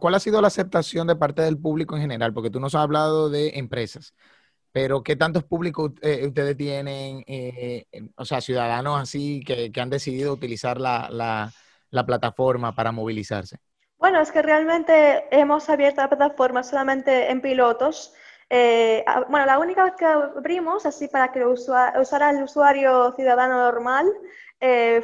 ¿cuál 0.01 0.15
ha 0.15 0.21
sido 0.21 0.41
la 0.41 0.49
aceptación 0.49 1.07
de 1.07 1.17
parte 1.17 1.43
del 1.43 1.59
público 1.59 1.95
en 1.95 2.03
general? 2.03 2.33
Porque 2.33 2.51
tú 2.51 2.59
nos 2.59 2.75
has 2.75 2.83
hablado 2.83 3.29
de 3.29 3.59
empresas 3.59 4.15
pero 4.73 5.03
¿qué 5.03 5.17
tantos 5.17 5.45
públicos 5.45 5.93
eh, 6.01 6.27
ustedes 6.27 6.57
tienen, 6.57 7.23
eh, 7.27 7.85
o 8.17 8.25
sea, 8.25 8.41
ciudadanos 8.41 9.01
así 9.01 9.45
que, 9.45 9.71
han 9.79 9.91
decidido 9.91 10.33
utilizar 10.33 10.81
la, 10.81 11.53
plataforma 12.07 12.75
para 12.75 12.91
movilizarse? 12.91 13.59
Bueno, 13.99 14.21
es 14.21 14.33
que 14.33 14.43
realmente 14.43 15.27
hemos 15.31 15.69
abierto 15.69 16.01
la 16.01 16.09
plataforma 16.09 16.63
solamente 16.63 17.31
en 17.31 17.43
pilotos. 17.43 18.15
Eh, 18.49 19.05
bueno, 19.29 19.47
la 19.47 19.59
única 19.59 19.85
vez 19.85 19.95
que 19.97 20.07
abrimos, 20.07 20.87
así 20.87 21.07
para 21.07 21.31
que 21.31 21.41
lo 21.41 21.51
usara 21.51 22.31
el 22.31 22.43
usuario 22.43 23.13
ciudadano 23.13 23.59
normal, 23.59 24.11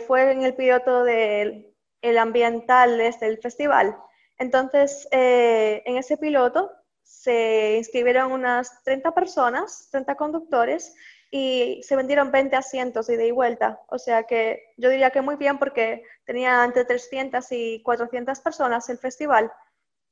fue 0.07 0.33
en 0.33 0.43
el 0.43 0.55
piloto 0.55 1.05
del 1.05 1.67
el 2.01 2.17
ambiental 2.17 3.01
este, 3.01 3.27
del 3.27 3.39
festival. 3.39 3.97
Entonces, 4.39 5.09
en 5.11 5.97
ese 5.97 6.17
piloto 6.17 6.71
se 7.09 7.77
inscribieron 7.79 8.33
unas 8.33 8.85
30 8.85 9.13
personas, 9.13 9.89
30 9.91 10.15
conductores, 10.15 10.95
y 11.31 11.81
se 11.83 11.97
vendieron 11.97 12.31
20 12.31 12.55
asientos 12.55 13.09
ida 13.09 13.25
y 13.25 13.31
vuelta. 13.31 13.81
O 13.89 13.99
sea 13.99 14.25
que 14.25 14.75
yo 14.77 14.91
diría 14.91 15.11
que 15.11 15.23
muy 15.23 15.37
bien 15.37 15.59
porque 15.59 16.05
tenía 16.27 16.63
entre 16.65 16.85
300 16.85 17.51
y 17.53 17.83
400 17.83 18.41
personas 18.41 18.89
el 18.91 18.99
festival 18.99 19.51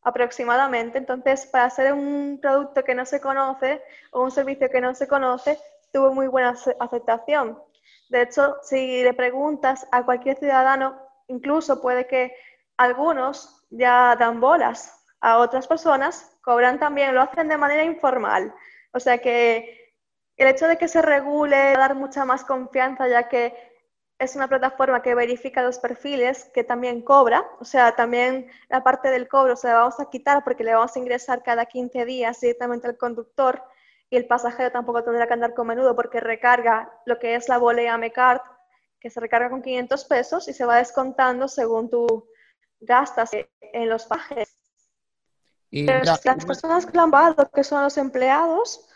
aproximadamente. 0.03 0.97
Entonces, 0.97 1.47
para 1.47 1.67
hacer 1.67 1.93
un 1.93 2.39
producto 2.41 2.83
que 2.83 2.95
no 2.95 3.05
se 3.05 3.21
conoce 3.21 3.83
o 4.13 4.23
un 4.23 4.31
servicio 4.31 4.71
que 4.71 4.81
no 4.81 4.95
se 4.95 5.07
conoce, 5.07 5.59
tuvo 5.93 6.15
muy 6.15 6.29
buena 6.29 6.55
aceptación. 6.81 7.59
De 8.09 8.23
hecho, 8.23 8.57
si 8.63 9.03
le 9.03 9.13
preguntas 9.13 9.87
a 9.93 10.05
cualquier 10.05 10.39
ciudadano, 10.39 10.99
incluso 11.29 11.83
puede 11.83 12.07
que 12.07 12.35
algunos 12.79 13.67
ya 13.71 14.17
dan 14.17 14.41
bolas 14.41 15.06
a 15.21 15.39
otras 15.39 15.67
personas 15.67 16.37
cobran 16.43 16.79
también, 16.79 17.15
lo 17.15 17.23
hacen 17.23 17.49
de 17.49 17.57
manera 17.57 17.85
informal. 17.85 18.55
O 18.93 19.01
sea 19.01 19.19
que 19.19 19.95
el 20.37 20.49
hecho 20.49 20.69
de 20.69 20.77
que 20.77 20.89
se 20.89 21.03
regule 21.03 21.57
va 21.57 21.85
a 21.85 21.89
dar 21.89 21.95
mucha 21.95 22.25
más 22.25 22.45
confianza, 22.45 23.09
ya 23.09 23.29
que 23.29 23.55
es 24.19 24.35
una 24.37 24.49
plataforma 24.49 25.03
que 25.03 25.15
verifica 25.15 25.63
los 25.63 25.79
perfiles, 25.79 26.51
que 26.55 26.65
también 26.65 27.03
cobra, 27.03 27.47
o 27.61 27.65
sea, 27.65 27.95
también 27.95 28.51
la 28.69 28.83
parte 28.83 29.11
del 29.11 29.29
cobro 29.29 29.57
se 29.57 29.69
la 29.69 29.75
vamos 29.75 30.01
a 30.01 30.09
quitar 30.09 30.43
porque 30.43 30.65
le 30.65 30.75
vamos 30.75 30.97
a 30.97 30.99
ingresar 30.99 31.43
cada 31.43 31.67
15 31.67 32.05
días 32.07 32.41
directamente 32.41 32.87
al 32.87 32.97
conductor 32.97 33.63
y 34.09 34.17
el 34.17 34.27
pasajero 34.27 34.71
tampoco 34.73 35.03
tendrá 35.03 35.27
que 35.27 35.35
andar 35.35 35.55
con 35.55 35.67
menudo 35.67 35.95
porque 35.95 36.21
recarga 36.21 36.91
lo 37.05 37.19
que 37.19 37.35
es 37.35 37.49
la 37.49 37.59
bolea 37.59 37.99
Mecard, 37.99 38.41
que 39.01 39.11
se 39.11 39.21
recarga 39.21 39.51
con 39.51 39.63
500 39.63 40.05
pesos 40.05 40.49
y 40.49 40.55
se 40.55 40.65
va 40.65 40.77
descontando 40.77 41.49
según 41.49 41.91
tú 41.91 42.29
gastas 42.81 43.31
en 43.33 43.89
los 43.89 44.07
pajes. 44.07 44.66
Las 45.71 46.21
personas 46.21 46.87
que 46.87 46.99
han 46.99 47.11
pagado, 47.11 47.51
que 47.51 47.65
son 47.65 47.83
los 47.83 47.97
empleados, 47.99 48.87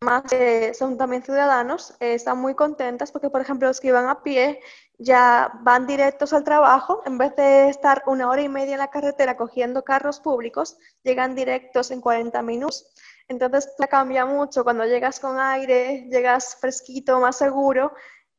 más 0.00 0.22
que 0.24 0.74
son 0.74 0.96
también 0.96 1.22
ciudadanos, 1.22 1.94
eh, 2.00 2.14
están 2.14 2.38
muy 2.38 2.54
contentas 2.54 3.10
porque, 3.10 3.30
por 3.30 3.40
ejemplo, 3.40 3.68
los 3.68 3.80
que 3.80 3.88
iban 3.88 4.08
a 4.08 4.22
pie 4.22 4.60
ya 4.98 5.52
van 5.62 5.86
directos 5.86 6.32
al 6.32 6.44
trabajo, 6.44 7.02
en 7.06 7.18
vez 7.18 7.34
de 7.36 7.68
estar 7.68 8.02
una 8.06 8.28
hora 8.28 8.42
y 8.42 8.48
media 8.48 8.74
en 8.74 8.78
la 8.78 8.90
carretera 8.90 9.36
cogiendo 9.36 9.84
carros 9.84 10.20
públicos, 10.20 10.76
llegan 11.02 11.34
directos 11.34 11.90
en 11.90 12.00
40 12.00 12.42
minutos. 12.42 12.92
Entonces, 13.28 13.70
cambia 13.90 14.24
mucho. 14.24 14.64
Cuando 14.64 14.84
llegas 14.84 15.20
con 15.20 15.38
aire, 15.38 16.06
llegas 16.10 16.56
fresquito, 16.56 17.20
más 17.20 17.36
seguro 17.36 17.92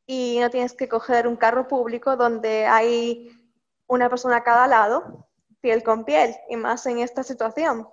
y 0.06 0.38
no 0.40 0.50
tienes 0.50 0.72
que 0.74 0.88
coger 0.88 1.26
un 1.28 1.36
carro 1.36 1.68
público 1.68 2.16
donde 2.16 2.66
hay 2.66 3.30
una 3.86 4.08
persona 4.08 4.36
a 4.38 4.44
cada 4.44 4.66
lado 4.66 5.29
piel 5.60 5.82
con 5.82 6.04
piel, 6.04 6.34
y 6.48 6.56
más 6.56 6.86
en 6.86 6.98
esta 6.98 7.22
situación. 7.22 7.86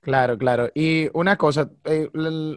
Claro, 0.00 0.38
claro. 0.38 0.70
Y 0.74 1.10
una 1.12 1.36
cosa, 1.36 1.70
eh, 1.84 2.08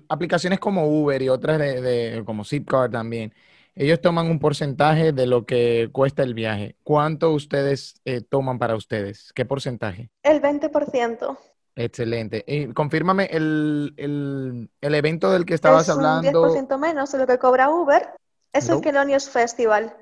aplicaciones 0.07 0.60
como 0.60 0.88
Uber 0.88 1.22
y 1.22 1.29
otras 1.29 1.60
de, 1.60 2.24
como 2.25 2.45
Zipcar 2.45 2.89
también, 2.89 3.33
ellos 3.75 4.00
toman 4.01 4.29
un 4.29 4.39
porcentaje 4.39 5.12
de 5.12 5.27
lo 5.27 5.45
que 5.45 5.89
cuesta 5.91 6.24
el 6.24 6.33
viaje. 6.33 6.77
¿Cuánto 6.83 7.31
ustedes 7.31 7.95
eh, 8.05 8.22
toman 8.22 8.60
para 8.60 8.75
ustedes? 8.75 9.33
¿Qué 9.33 9.45
porcentaje? 9.45 10.10
El 10.22 10.41
20%. 10.41 11.38
Excelente. 11.75 12.43
Y 12.48 12.67
confírmame, 12.67 13.25
el, 13.31 14.69
evento 14.79 15.31
del 15.31 15.45
que 15.45 15.55
estabas 15.55 15.89
hablando... 15.89 16.45
Es 16.45 16.54
un 16.54 16.67
10% 16.67 16.78
menos 16.78 17.12
de 17.12 17.17
lo 17.17 17.28
que 17.28 17.39
cobra 17.39 17.69
Uber. 17.69 18.10
Es 18.54 18.69
el 18.69 18.80
Kelonios 18.82 19.30
Festival. 19.30 19.97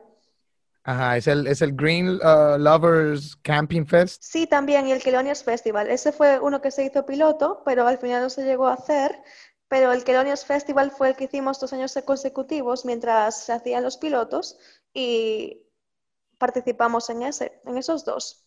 Ajá, 0.83 1.17
es 1.17 1.27
el, 1.27 1.45
es 1.47 1.61
el 1.61 1.73
Green 1.75 2.09
uh, 2.09 2.57
Lovers 2.57 3.35
Camping 3.43 3.85
Fest. 3.85 4.23
Sí, 4.23 4.47
también, 4.47 4.87
y 4.87 4.91
el 4.91 5.03
Kelonios 5.03 5.43
Festival. 5.43 5.89
Ese 5.89 6.11
fue 6.11 6.39
uno 6.39 6.61
que 6.61 6.71
se 6.71 6.83
hizo 6.83 7.05
piloto, 7.05 7.61
pero 7.65 7.87
al 7.87 7.99
final 7.99 8.23
no 8.23 8.29
se 8.29 8.43
llegó 8.43 8.67
a 8.67 8.73
hacer. 8.73 9.21
Pero 9.67 9.93
el 9.93 10.03
Kelonios 10.03 10.43
Festival 10.43 10.91
fue 10.91 11.09
el 11.09 11.15
que 11.15 11.25
hicimos 11.25 11.59
dos 11.59 11.71
años 11.71 11.97
consecutivos 12.03 12.83
mientras 12.83 13.45
se 13.45 13.53
hacían 13.53 13.83
los 13.83 13.97
pilotos 13.97 14.57
y 14.93 15.65
participamos 16.37 17.09
en 17.09 17.23
ese, 17.23 17.61
en 17.65 17.77
esos 17.77 18.03
dos. 18.03 18.43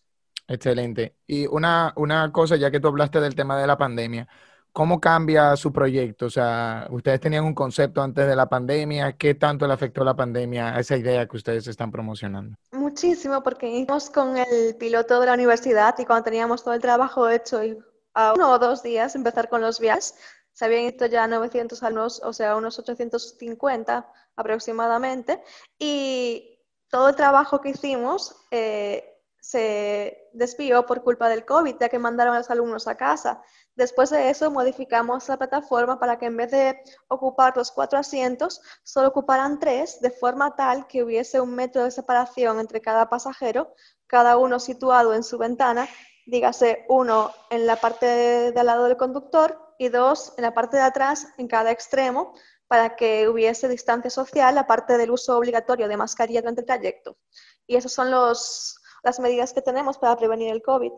Excelente. 0.47 1.15
Y 1.25 1.47
una, 1.47 1.93
una 1.95 2.31
cosa, 2.31 2.57
ya 2.57 2.69
que 2.69 2.79
tú 2.79 2.89
hablaste 2.89 3.19
del 3.21 3.33
tema 3.33 3.57
de 3.57 3.65
la 3.65 3.77
pandemia, 3.77 4.27
¿Cómo 4.75 4.99
cambia 4.99 5.55
su 5.55 5.71
proyecto? 5.71 6.25
O 6.25 6.29
sea, 6.29 6.85
ustedes 6.91 7.21
tenían 7.21 7.45
un 7.45 7.55
concepto 7.55 8.01
antes 8.01 8.27
de 8.27 8.35
la 8.35 8.49
pandemia. 8.49 9.13
¿Qué 9.13 9.33
tanto 9.33 9.65
le 9.65 9.73
afectó 9.73 10.03
la 10.03 10.17
pandemia 10.17 10.75
a 10.75 10.81
esa 10.81 10.97
idea 10.97 11.25
que 11.29 11.37
ustedes 11.37 11.65
están 11.67 11.93
promocionando? 11.93 12.57
Muchísimo, 12.73 13.41
porque 13.41 13.69
íbamos 13.69 14.09
con 14.09 14.35
el 14.35 14.75
piloto 14.77 15.21
de 15.21 15.27
la 15.27 15.33
universidad 15.33 15.95
y 15.97 16.03
cuando 16.03 16.25
teníamos 16.25 16.61
todo 16.61 16.73
el 16.73 16.81
trabajo 16.81 17.29
hecho 17.29 17.63
y 17.63 17.79
a 18.15 18.33
uno 18.33 18.51
o 18.51 18.59
dos 18.59 18.83
días 18.83 19.15
empezar 19.15 19.47
con 19.47 19.61
los 19.61 19.79
viajes, 19.79 20.15
se 20.51 20.65
habían 20.65 20.83
hecho 20.83 21.05
ya 21.05 21.25
900 21.25 21.81
alumnos, 21.81 22.21
o 22.21 22.33
sea, 22.33 22.57
unos 22.57 22.77
850 22.77 24.11
aproximadamente, 24.35 25.41
y 25.79 26.59
todo 26.89 27.07
el 27.07 27.15
trabajo 27.15 27.61
que 27.61 27.69
hicimos 27.69 28.35
eh, 28.51 29.15
se 29.39 30.27
desvió 30.33 30.85
por 30.85 31.01
culpa 31.01 31.29
del 31.29 31.45
COVID, 31.45 31.75
ya 31.79 31.87
que 31.87 31.97
mandaron 31.97 32.35
a 32.35 32.39
los 32.39 32.49
alumnos 32.49 32.89
a 32.89 32.97
casa. 32.97 33.41
Después 33.75 34.09
de 34.09 34.29
eso, 34.29 34.49
modificamos 34.51 35.27
la 35.27 35.37
plataforma 35.37 35.99
para 35.99 36.17
que 36.17 36.27
en 36.27 36.37
vez 36.37 36.51
de 36.51 36.81
ocupar 37.09 37.55
los 37.57 37.71
cuatro 37.71 37.99
asientos, 37.99 38.61
solo 38.83 39.09
ocuparan 39.09 39.59
tres, 39.59 39.99
de 39.99 40.11
forma 40.11 40.55
tal 40.55 40.87
que 40.87 41.03
hubiese 41.03 41.41
un 41.41 41.53
metro 41.53 41.83
de 41.83 41.91
separación 41.91 42.59
entre 42.59 42.81
cada 42.81 43.09
pasajero, 43.09 43.73
cada 44.07 44.37
uno 44.37 44.59
situado 44.59 45.13
en 45.13 45.23
su 45.23 45.37
ventana, 45.37 45.89
dígase 46.25 46.85
uno 46.87 47.31
en 47.49 47.67
la 47.67 47.75
parte 47.75 48.05
de, 48.05 48.59
al 48.59 48.65
lado 48.65 48.85
del 48.85 48.97
conductor 48.97 49.59
y 49.77 49.89
dos 49.89 50.33
en 50.37 50.43
la 50.43 50.53
parte 50.53 50.77
de 50.77 50.83
atrás, 50.83 51.27
en 51.37 51.47
cada 51.47 51.71
extremo, 51.71 52.33
para 52.67 52.95
que 52.95 53.27
hubiese 53.27 53.67
distancia 53.67 54.09
social, 54.09 54.57
aparte 54.57 54.97
del 54.97 55.11
uso 55.11 55.37
obligatorio 55.37 55.87
de 55.87 55.97
mascarilla 55.97 56.41
durante 56.41 56.61
el 56.61 56.67
trayecto. 56.67 57.17
Y 57.67 57.75
esas 57.75 57.91
son 57.91 58.09
los, 58.09 58.79
las 59.03 59.19
medidas 59.19 59.53
que 59.53 59.61
tenemos 59.61 59.97
para 59.97 60.15
prevenir 60.15 60.51
el 60.51 60.61
COVID. 60.61 60.91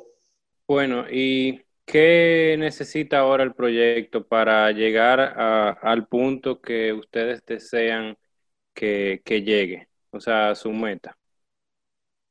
Bueno, 0.67 1.09
y 1.09 1.66
¿Qué 1.87 2.57
necesita 2.59 3.19
ahora 3.19 3.45
el 3.45 3.53
proyecto 3.53 4.27
para 4.27 4.69
llegar 4.73 5.21
al 5.21 6.05
punto 6.05 6.59
que 6.59 6.91
ustedes 6.91 7.45
desean 7.45 8.17
que, 8.73 9.21
llegue, 9.25 9.87
o 10.11 10.19
sea, 10.19 10.49
a 10.49 10.55
su 10.55 10.69
meta? 10.73 11.17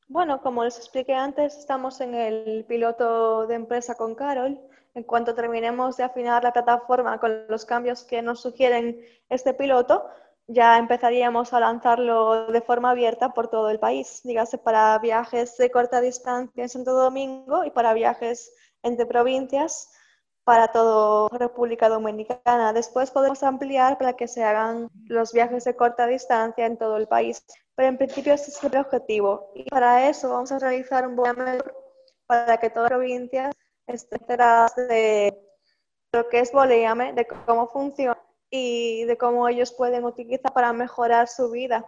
Bueno, 0.08 0.42
como 0.42 0.62
les 0.62 0.76
expliqué 0.76 1.14
antes, 1.14 1.56
estamos 1.56 2.02
en 2.02 2.14
el 2.14 2.66
piloto 2.68 3.46
de 3.46 3.54
empresa 3.54 3.94
con 3.94 4.14
Carol. 4.14 4.60
En 4.94 5.04
cuanto 5.04 5.34
terminemos 5.34 5.96
de 5.96 6.04
afinar 6.04 6.44
la 6.44 6.52
plataforma 6.52 7.18
con 7.18 7.46
los 7.48 7.64
cambios 7.64 8.04
que 8.04 8.20
nos 8.20 8.42
sugieren 8.42 9.00
este 9.30 9.54
piloto, 9.54 10.04
ya 10.48 10.76
empezaríamos 10.76 11.54
a 11.54 11.60
lanzarlo 11.60 12.48
de 12.48 12.60
forma 12.60 12.90
abierta 12.90 13.32
por 13.32 13.48
todo 13.48 13.70
el 13.70 13.78
país, 13.78 14.20
dígase 14.22 14.58
para 14.58 14.98
viajes 14.98 15.56
de 15.56 15.70
corta 15.70 16.02
distancia 16.02 16.62
en 16.62 16.68
Santo 16.68 16.92
Domingo 16.92 17.64
y 17.64 17.70
para 17.70 17.94
viajes 17.94 18.52
entre 18.82 19.06
provincias 19.06 19.90
para 20.44 20.68
toda 20.68 21.28
República 21.36 21.88
Dominicana. 21.88 22.72
Después 22.72 23.10
podemos 23.10 23.42
ampliar 23.42 23.98
para 23.98 24.12
que 24.14 24.28
se 24.28 24.44
hagan 24.44 24.88
los 25.06 25.32
viajes 25.32 25.64
de 25.64 25.74
corta 25.74 26.06
distancia 26.06 26.66
en 26.66 26.76
todo 26.76 26.96
el 26.96 27.08
país. 27.08 27.44
Pero 27.74 27.88
en 27.88 27.98
principio 27.98 28.34
ese 28.34 28.50
es 28.50 28.62
el 28.62 28.76
objetivo. 28.76 29.50
Y 29.54 29.64
para 29.64 30.08
eso 30.08 30.30
vamos 30.30 30.52
a 30.52 30.58
realizar 30.58 31.06
un 31.06 31.16
boleame 31.16 31.58
para 32.26 32.58
que 32.58 32.70
todas 32.70 32.90
las 32.90 32.98
provincias 32.98 33.54
estén 33.86 34.20
enteradas 34.20 34.74
de 34.76 35.36
lo 36.12 36.28
que 36.28 36.40
es 36.40 36.52
Boleame, 36.52 37.12
de 37.12 37.26
cómo 37.26 37.68
funciona 37.68 38.20
y 38.50 39.04
de 39.04 39.16
cómo 39.16 39.48
ellos 39.48 39.72
pueden 39.72 40.04
utilizar 40.04 40.52
para 40.52 40.72
mejorar 40.72 41.28
su 41.28 41.50
vida. 41.50 41.84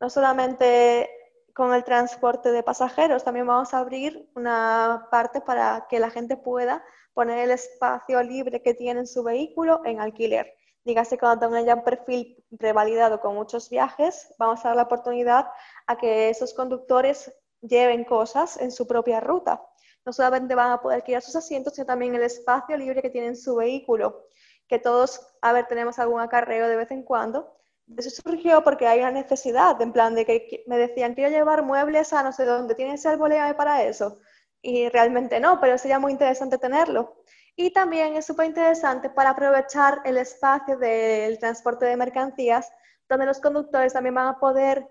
No 0.00 0.10
solamente 0.10 1.08
con 1.54 1.72
el 1.72 1.84
transporte 1.84 2.50
de 2.50 2.62
pasajeros. 2.62 3.24
También 3.24 3.46
vamos 3.46 3.72
a 3.72 3.78
abrir 3.78 4.28
una 4.34 5.08
parte 5.10 5.40
para 5.40 5.86
que 5.88 6.00
la 6.00 6.10
gente 6.10 6.36
pueda 6.36 6.84
poner 7.14 7.38
el 7.38 7.52
espacio 7.52 8.22
libre 8.22 8.60
que 8.60 8.74
tiene 8.74 9.00
en 9.00 9.06
su 9.06 9.22
vehículo 9.22 9.80
en 9.84 10.00
alquiler. 10.00 10.52
Dígase 10.84 11.16
cuando 11.16 11.46
tengan 11.46 11.64
ya 11.64 11.76
un 11.76 11.84
perfil 11.84 12.44
revalidado 12.50 13.20
con 13.20 13.34
muchos 13.34 13.70
viajes, 13.70 14.34
vamos 14.38 14.64
a 14.64 14.68
dar 14.68 14.76
la 14.76 14.82
oportunidad 14.82 15.46
a 15.86 15.96
que 15.96 16.28
esos 16.28 16.52
conductores 16.52 17.32
lleven 17.62 18.04
cosas 18.04 18.60
en 18.60 18.70
su 18.70 18.86
propia 18.86 19.20
ruta. 19.20 19.62
No 20.04 20.12
solamente 20.12 20.54
van 20.54 20.72
a 20.72 20.82
poder 20.82 21.02
quedar 21.02 21.22
sus 21.22 21.36
asientos, 21.36 21.74
sino 21.74 21.86
también 21.86 22.14
el 22.14 22.22
espacio 22.22 22.76
libre 22.76 23.00
que 23.00 23.08
tiene 23.08 23.28
en 23.28 23.36
su 23.36 23.56
vehículo. 23.56 24.26
que 24.66 24.78
todos, 24.78 25.20
a 25.42 25.52
ver, 25.52 25.66
tenemos 25.66 25.98
algún 25.98 26.20
acarreo 26.20 26.68
de 26.68 26.76
vez 26.76 26.90
en 26.90 27.02
cuando. 27.02 27.54
Eso 27.96 28.10
surgió 28.10 28.64
porque 28.64 28.86
hay 28.86 29.00
una 29.00 29.10
necesidad, 29.10 29.80
en 29.80 29.92
plan 29.92 30.14
de 30.14 30.24
que 30.24 30.64
me 30.66 30.78
decían, 30.78 31.14
quiero 31.14 31.30
llevar 31.30 31.62
muebles 31.62 32.12
a 32.12 32.22
no 32.22 32.32
sé 32.32 32.44
dónde, 32.44 32.74
¿tienes 32.74 33.04
boleame 33.18 33.54
para 33.54 33.82
eso? 33.82 34.18
Y 34.62 34.88
realmente 34.88 35.38
no, 35.40 35.60
pero 35.60 35.76
sería 35.76 35.98
muy 35.98 36.12
interesante 36.12 36.58
tenerlo. 36.58 37.16
Y 37.56 37.72
también 37.72 38.16
es 38.16 38.26
súper 38.26 38.46
interesante 38.46 39.10
para 39.10 39.30
aprovechar 39.30 40.00
el 40.04 40.16
espacio 40.16 40.76
del 40.78 41.38
transporte 41.38 41.86
de 41.86 41.96
mercancías, 41.96 42.72
donde 43.08 43.26
los 43.26 43.38
conductores 43.40 43.92
también 43.92 44.14
van 44.14 44.28
a 44.28 44.40
poder 44.40 44.88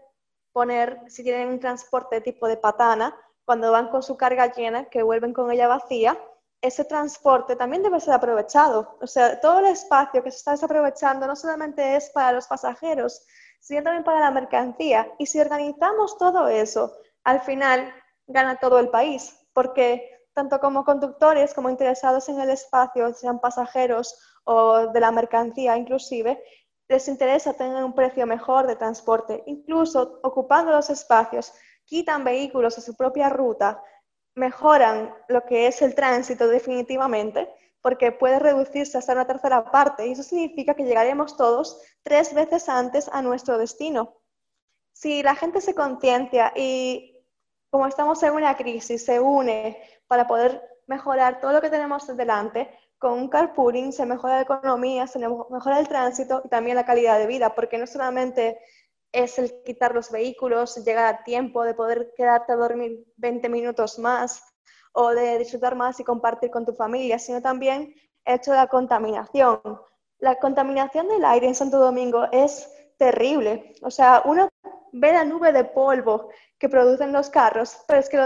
poner, 0.54 1.00
si 1.08 1.24
tienen 1.24 1.50
un 1.50 1.60
transporte 1.60 2.22
tipo 2.22 2.48
de 2.48 2.58
patana, 2.58 3.16
cuando 3.44 3.72
van 3.72 3.90
con 3.90 4.04
su 4.04 4.16
carga 4.16 4.54
llena, 4.54 4.86
que 4.86 5.04
vuelven 5.04 5.34
con 5.34 5.52
ella 5.52 5.68
vacía, 5.68 6.18
ese 6.64 6.86
transporte 6.86 7.58
también 7.58 7.84
debe 7.84 8.00
ser 8.00 8.14
aprovechado. 8.14 8.98
O 9.02 9.06
sea, 9.06 9.40
todo 9.42 9.60
el 9.60 9.66
espacio 9.66 10.24
que 10.24 10.32
se 10.32 10.38
está 10.38 10.52
desaprovechando 10.52 11.28
no 11.28 11.36
solamente 11.36 11.98
es 11.98 12.10
para 12.10 12.32
los 12.32 12.48
pasajeros, 12.48 13.26
sino 13.60 13.84
también 13.84 14.06
para 14.06 14.22
la 14.22 14.32
mercancía. 14.32 15.12
Y 15.20 15.26
si 15.26 15.42
organizamos 15.42 16.18
todo 16.18 16.48
eso, 16.48 16.94
al 17.26 17.42
final 17.42 17.94
gana 18.28 18.56
todo 18.56 18.80
el 18.80 18.88
país, 18.88 19.38
porque 19.52 20.10
tanto 20.34 20.62
como 20.62 20.86
conductores 20.86 21.54
como 21.54 21.70
interesados 21.70 22.30
en 22.30 22.40
el 22.40 22.50
espacio, 22.50 23.14
sean 23.14 23.42
pasajeros 23.42 24.18
o 24.46 24.88
de 24.88 25.00
la 25.02 25.12
mercancía 25.12 25.76
inclusive, 25.76 26.42
les 26.88 27.10
interesa 27.10 27.54
tener 27.54 27.84
un 27.84 27.94
precio 27.94 28.26
mejor 28.26 28.68
de 28.68 28.78
transporte. 28.78 29.44
Incluso 29.48 30.22
ocupando 30.24 30.72
los 30.72 30.90
espacios, 30.90 31.54
quitan 31.84 32.24
vehículos 32.24 32.78
a 32.78 32.82
su 32.82 32.96
propia 32.96 33.28
ruta 33.28 33.84
mejoran 34.36 35.14
lo 35.28 35.46
que 35.46 35.68
es 35.68 35.82
el 35.82 35.96
tránsito 35.96 36.48
definitivamente, 36.48 37.50
porque 37.82 38.12
puede 38.12 38.40
reducirse 38.40 38.98
hasta 38.98 39.14
una 39.14 39.28
tercera 39.28 39.70
parte, 39.72 40.08
y 40.08 40.14
eso 40.14 40.24
significa 40.24 40.74
que 40.74 40.86
llegaremos 40.86 41.36
todos 41.36 41.82
tres 42.02 42.34
veces 42.34 42.70
antes 42.70 43.10
a 43.12 43.22
nuestro 43.22 43.58
destino. 43.58 44.16
Si 44.94 45.22
la 45.22 45.36
gente 45.36 45.60
se 45.60 45.76
conciencia 45.76 46.54
y 46.56 47.18
como 47.70 47.88
estamos 47.88 48.22
en 48.24 48.34
una 48.34 48.56
crisis, 48.56 49.04
se 49.04 49.20
une 49.20 49.82
para 50.08 50.28
poder 50.28 50.62
mejorar 50.88 51.42
todo 51.42 51.52
lo 51.54 51.62
que 51.62 51.70
tenemos 51.70 52.06
delante, 52.16 52.70
con 53.00 53.14
un 53.14 53.28
carpooling 53.28 53.92
se 53.92 54.06
mejora 54.06 54.36
la 54.36 54.42
economía, 54.44 55.08
se 55.08 55.20
mejora 55.20 55.80
el 55.80 55.90
tránsito 55.90 56.42
y 56.46 56.50
también 56.50 56.78
la 56.78 56.86
calidad 56.86 57.18
de 57.18 57.28
vida, 57.28 57.54
porque 57.54 57.78
no 57.78 57.86
solamente 57.86 58.60
es 59.14 59.38
el 59.38 59.64
quitar 59.64 59.94
los 59.94 60.12
vehículos, 60.12 60.76
llegar 60.84 61.06
a 61.06 61.24
tiempo, 61.24 61.64
de 61.64 61.76
poder 61.76 62.14
quedarte 62.18 62.52
a 62.52 62.56
dormir 62.56 63.06
20 63.18 63.48
minutos 63.48 64.00
más 64.00 64.44
o 64.92 65.12
de 65.12 65.38
disfrutar 65.38 65.76
más 65.76 66.00
y 66.00 66.04
compartir 66.04 66.52
con 66.52 66.66
tu 66.66 66.74
familia, 66.74 67.20
sino 67.20 67.42
también 67.42 67.94
el 68.26 68.36
hecho 68.36 68.52
de 68.52 68.58
la 68.58 68.68
contaminación. 68.68 69.62
La 70.20 70.36
contaminación 70.40 71.08
del 71.08 71.24
aire 71.26 71.48
en 71.48 71.56
Santo 71.56 71.80
Domingo 71.80 72.28
es 72.32 72.70
terrible. 72.98 73.76
O 73.82 73.92
sea, 73.92 74.22
uno 74.26 74.50
ve 74.92 75.12
la 75.12 75.26
nube 75.26 75.52
de 75.52 75.64
polvo 75.64 76.30
que 76.58 76.70
producen 76.70 77.12
los 77.12 77.30
carros, 77.30 77.78
pero 77.88 78.00
es 78.00 78.10
que 78.10 78.18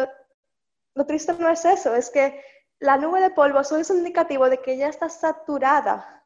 lo, 0.95 1.05
triste 1.05 1.33
no 1.33 1.49
es 1.49 1.65
eso, 1.65 1.95
es 1.95 2.09
que 2.09 2.41
la 2.79 2.97
nube 2.97 3.21
de 3.21 3.31
polvo 3.31 3.63
solo 3.63 3.81
es 3.81 3.89
un 3.89 3.97
indicativo 3.97 4.49
de 4.49 4.61
que 4.61 4.77
ya 4.77 4.87
está 4.87 5.09
saturada 5.09 6.23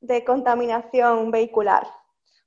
de 0.00 0.24
contaminación 0.24 1.30
vehicular. 1.30 1.86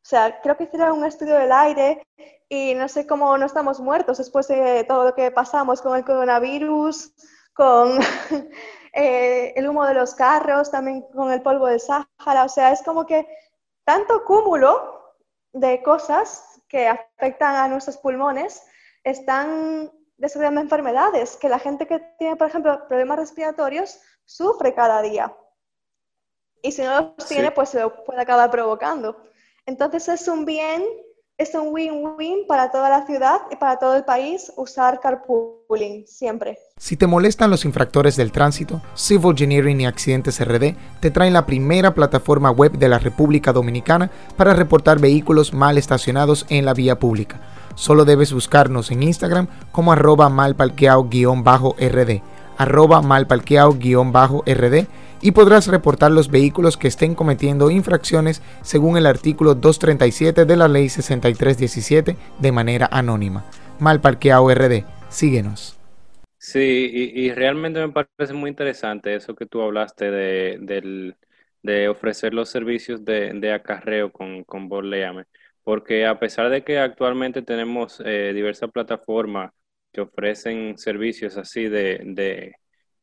O 0.08 0.10
sea, 0.10 0.40
creo 0.40 0.56
que 0.56 0.64
hicieron 0.64 1.00
un 1.00 1.06
estudio 1.06 1.36
del 1.36 1.52
aire 1.52 2.08
y 2.48 2.74
no 2.76 2.88
sé 2.88 3.06
cómo 3.06 3.38
no 3.38 3.46
estamos 3.46 3.82
muertos 3.82 4.20
después 4.20 4.48
de 4.48 4.86
todo 4.86 5.04
lo 5.04 5.14
que 5.14 5.32
pasamos 5.32 5.82
con 5.82 5.98
el 5.98 6.06
coronavirus, 6.06 7.12
con 7.54 8.00
eh, 8.94 9.52
el 9.54 9.68
humo 9.68 9.86
de 9.86 9.96
los 9.96 10.16
carros, 10.16 10.72
también 10.72 11.02
con 11.14 11.30
el 11.34 11.42
polvo 11.42 11.68
del 11.68 11.82
Sáhara. 11.82 12.46
O 12.46 12.48
sea, 12.48 12.72
es 12.72 12.84
como 12.84 13.06
que 13.06 13.28
tanto 13.84 14.24
cúmulo 14.24 15.14
de 15.52 15.84
cosas 15.84 16.62
que 16.70 16.88
afectan 16.88 17.58
a 17.58 17.68
nuestros 17.68 17.98
pulmones 17.98 18.64
están 19.04 19.92
desarrollando 20.16 20.62
enfermedades 20.62 21.36
que 21.36 21.50
la 21.50 21.60
gente 21.60 21.86
que 21.86 22.00
tiene, 22.18 22.38
por 22.38 22.48
ejemplo, 22.48 22.88
problemas 22.88 23.20
respiratorios 23.20 24.00
sufre 24.24 24.74
cada 24.74 25.02
día. 25.02 25.36
Y 26.62 26.72
si 26.72 26.82
no 26.84 27.14
los 27.18 27.28
tiene, 27.28 27.52
pues 27.52 27.68
se 27.68 27.82
lo 27.82 28.06
puede 28.06 28.22
acabar 28.22 28.50
provocando. 28.50 29.28
Entonces 29.68 30.08
es 30.08 30.28
un 30.30 30.46
bien, 30.46 30.82
es 31.38 31.54
un 31.54 31.74
win-win 31.74 32.48
para 32.48 32.72
toda 32.72 32.90
la 32.90 33.06
ciudad 33.06 33.42
y 33.52 33.58
para 33.58 33.78
todo 33.78 33.98
el 33.98 34.06
país 34.06 34.50
usar 34.56 35.02
carpooling 35.02 36.08
siempre. 36.08 36.58
Si 36.78 36.96
te 36.96 37.06
molestan 37.06 37.50
los 37.50 37.66
infractores 37.66 38.16
del 38.16 38.32
tránsito, 38.32 38.82
Civil 38.96 39.32
Engineering 39.32 39.82
y 39.82 39.86
Accidentes 39.86 40.40
RD 40.40 40.74
te 41.02 41.12
traen 41.12 41.34
la 41.34 41.46
primera 41.46 41.94
plataforma 41.94 42.50
web 42.50 42.78
de 42.78 42.88
la 42.88 42.98
República 42.98 43.52
Dominicana 43.52 44.10
para 44.38 44.54
reportar 44.54 45.02
vehículos 45.02 45.54
mal 45.54 45.78
estacionados 45.78 46.46
en 46.48 46.64
la 46.64 46.74
vía 46.74 46.98
pública. 46.98 47.42
Solo 47.76 48.06
debes 48.06 48.32
buscarnos 48.32 48.90
en 48.90 49.04
Instagram 49.04 49.50
como 49.74 49.92
arroba 49.92 50.30
malparqueado-rd, 50.30 52.22
arroba 52.58 53.02
malparqueado-rd 53.02 54.88
y 55.22 55.32
podrás 55.32 55.68
reportar 55.68 56.12
los 56.12 56.30
vehículos 56.30 56.78
que 56.78 56.88
estén 56.88 57.16
cometiendo 57.16 57.72
infracciones 57.72 58.42
según 58.62 58.98
el 58.98 59.06
artículo 59.06 59.56
237 59.56 60.46
de 60.46 60.58
la 60.58 60.68
Ley 60.68 60.90
6317 60.90 62.16
de 62.40 62.52
manera 62.52 62.88
anónima. 62.92 63.46
Malparqueado 63.80 64.50
RD, 64.54 64.84
síguenos. 65.10 65.78
Sí, 66.38 67.12
y, 67.16 67.32
realmente 67.34 67.86
me 67.86 67.92
parece 67.92 68.34
muy 68.34 68.50
interesante 68.50 69.16
eso 69.16 69.36
que 69.36 69.46
tú 69.46 69.62
hablaste 69.62 70.12
de, 70.12 71.88
ofrecer 71.90 72.34
los 72.34 72.50
servicios 72.50 73.04
de, 73.04 73.52
acarreo 73.54 74.12
con, 74.12 74.44
con 74.46 74.70
Borleame, 74.70 75.26
porque 75.64 76.06
a 76.06 76.20
pesar 76.20 76.50
de 76.50 76.64
que 76.64 76.80
actualmente 76.80 77.42
tenemos 77.42 78.02
eh, 78.06 78.32
diversas 78.34 78.72
plataformas 78.72 79.52
que 79.92 80.02
ofrecen 80.02 80.78
servicios 80.78 81.38
así 81.38 81.68
de, 81.68 82.54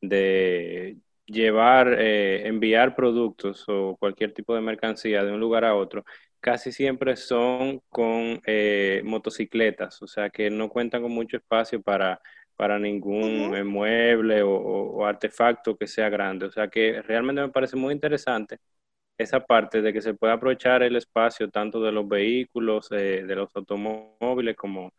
de 0.01 0.97
llevar, 1.27 1.97
eh, 2.01 2.47
enviar 2.47 2.95
productos 2.95 3.65
o 3.69 3.97
cualquier 3.99 4.33
tipo 4.33 4.55
de 4.55 4.61
mercancía 4.61 5.25
de 5.25 5.33
un 5.33 5.41
lugar 5.41 5.65
a 5.65 5.75
otro, 5.75 6.05
casi 6.41 6.73
siempre 6.73 7.17
son 7.17 7.81
con 7.89 8.41
eh, 8.47 9.03
motocicletas, 9.05 10.03
o 10.03 10.07
sea 10.07 10.31
que 10.31 10.51
no 10.51 10.69
cuentan 10.69 11.03
con 11.03 11.13
mucho 11.13 11.37
espacio 11.39 11.83
para, 11.83 12.21
para 12.57 12.79
ningún 12.79 13.67
mueble 13.67 14.43
o, 14.43 15.05
artefacto 15.07 15.77
que 15.77 15.87
sea 15.87 16.09
grande. 16.09 16.47
O 16.47 16.51
sea 16.53 16.69
que 16.69 17.03
realmente 17.03 17.43
me 17.43 17.49
parece 17.51 17.77
muy 17.77 17.93
interesante 17.95 18.59
esa 19.19 19.41
parte 19.47 19.83
de 19.83 19.93
que 19.93 20.03
se 20.03 20.15
pueda 20.15 20.35
aprovechar 20.35 20.83
el 20.83 20.97
espacio 20.97 21.51
tanto 21.51 21.81
de 21.83 21.93
los 21.93 22.09
vehículos, 22.09 22.91
eh, 22.93 23.25
de 23.27 23.37
los 23.37 23.55
automóviles 23.57 24.57
como 24.57 24.93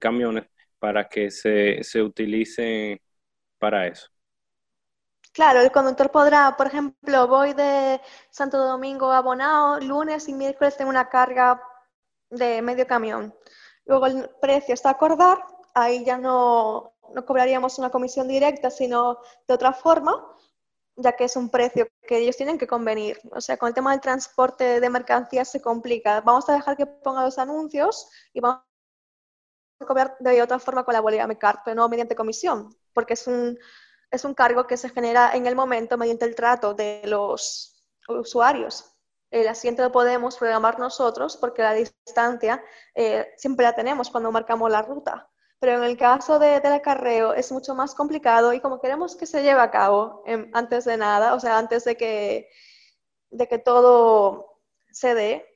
camiones, 0.00 0.44
para 0.78 1.08
que 1.08 1.30
se, 1.30 1.82
se 1.84 2.02
utilicen 2.02 3.00
para 3.58 3.86
eso. 3.86 4.10
Claro, 5.32 5.60
el 5.60 5.70
conductor 5.70 6.10
podrá, 6.10 6.56
por 6.56 6.66
ejemplo, 6.66 7.28
voy 7.28 7.54
de 7.54 8.00
Santo 8.30 8.58
Domingo 8.58 9.12
a 9.12 9.20
Bonao, 9.22 9.78
lunes 9.78 10.28
y 10.28 10.34
miércoles 10.34 10.76
tengo 10.76 10.90
una 10.90 11.08
carga 11.08 11.62
de 12.30 12.60
medio 12.62 12.86
camión. 12.86 13.34
Luego 13.84 14.06
el 14.06 14.28
precio 14.40 14.74
está 14.74 14.90
acordar, 14.90 15.38
ahí 15.74 16.04
ya 16.04 16.18
no, 16.18 16.94
no 17.14 17.24
cobraríamos 17.24 17.78
una 17.78 17.90
comisión 17.90 18.26
directa, 18.28 18.70
sino 18.70 19.18
de 19.46 19.54
otra 19.54 19.72
forma, 19.72 20.20
ya 20.96 21.12
que 21.12 21.24
es 21.24 21.36
un 21.36 21.48
precio 21.48 21.88
que 22.02 22.18
ellos 22.18 22.36
tienen 22.36 22.58
que 22.58 22.66
convenir. 22.66 23.20
O 23.32 23.40
sea, 23.40 23.56
con 23.56 23.68
el 23.68 23.74
tema 23.74 23.92
del 23.92 24.00
transporte 24.00 24.80
de 24.80 24.90
mercancías 24.90 25.48
se 25.48 25.60
complica. 25.62 26.20
Vamos 26.22 26.48
a 26.48 26.54
dejar 26.54 26.76
que 26.76 26.86
ponga 26.86 27.24
los 27.24 27.38
anuncios 27.38 28.08
y 28.32 28.40
vamos 28.40 28.62
a 29.80 29.86
cobrar 29.86 30.16
de 30.20 30.42
otra 30.42 30.58
forma 30.58 30.84
con 30.84 30.94
la 30.94 31.00
boleta 31.00 31.26
Mecar, 31.26 31.62
pero 31.64 31.76
no 31.76 31.88
mediante 31.88 32.16
comisión, 32.16 32.74
porque 32.92 33.14
es 33.14 33.26
un 33.26 33.58
es 34.10 34.24
un 34.24 34.34
cargo 34.34 34.66
que 34.66 34.76
se 34.76 34.90
genera 34.90 35.32
en 35.34 35.46
el 35.46 35.54
momento 35.54 35.96
mediante 35.96 36.24
el 36.24 36.34
trato 36.34 36.74
de 36.74 37.02
los 37.04 37.84
usuarios. 38.08 38.92
El 39.30 39.46
asiento 39.46 39.82
lo 39.82 39.92
podemos 39.92 40.36
programar 40.36 40.78
nosotros 40.78 41.36
porque 41.36 41.62
la 41.62 41.74
distancia 41.74 42.62
eh, 42.94 43.32
siempre 43.36 43.64
la 43.64 43.74
tenemos 43.74 44.10
cuando 44.10 44.32
marcamos 44.32 44.70
la 44.70 44.82
ruta. 44.82 45.28
Pero 45.60 45.74
en 45.74 45.84
el 45.84 45.96
caso 45.96 46.38
de, 46.38 46.60
del 46.60 46.72
acarreo 46.72 47.34
es 47.34 47.52
mucho 47.52 47.74
más 47.74 47.94
complicado 47.94 48.52
y 48.52 48.60
como 48.60 48.80
queremos 48.80 49.14
que 49.14 49.26
se 49.26 49.42
lleve 49.42 49.60
a 49.60 49.70
cabo 49.70 50.22
em, 50.26 50.50
antes 50.54 50.84
de 50.86 50.96
nada, 50.96 51.34
o 51.34 51.40
sea, 51.40 51.58
antes 51.58 51.84
de 51.84 51.96
que, 51.96 52.48
de 53.30 53.46
que 53.46 53.58
todo 53.58 54.58
se 54.90 55.14
dé, 55.14 55.46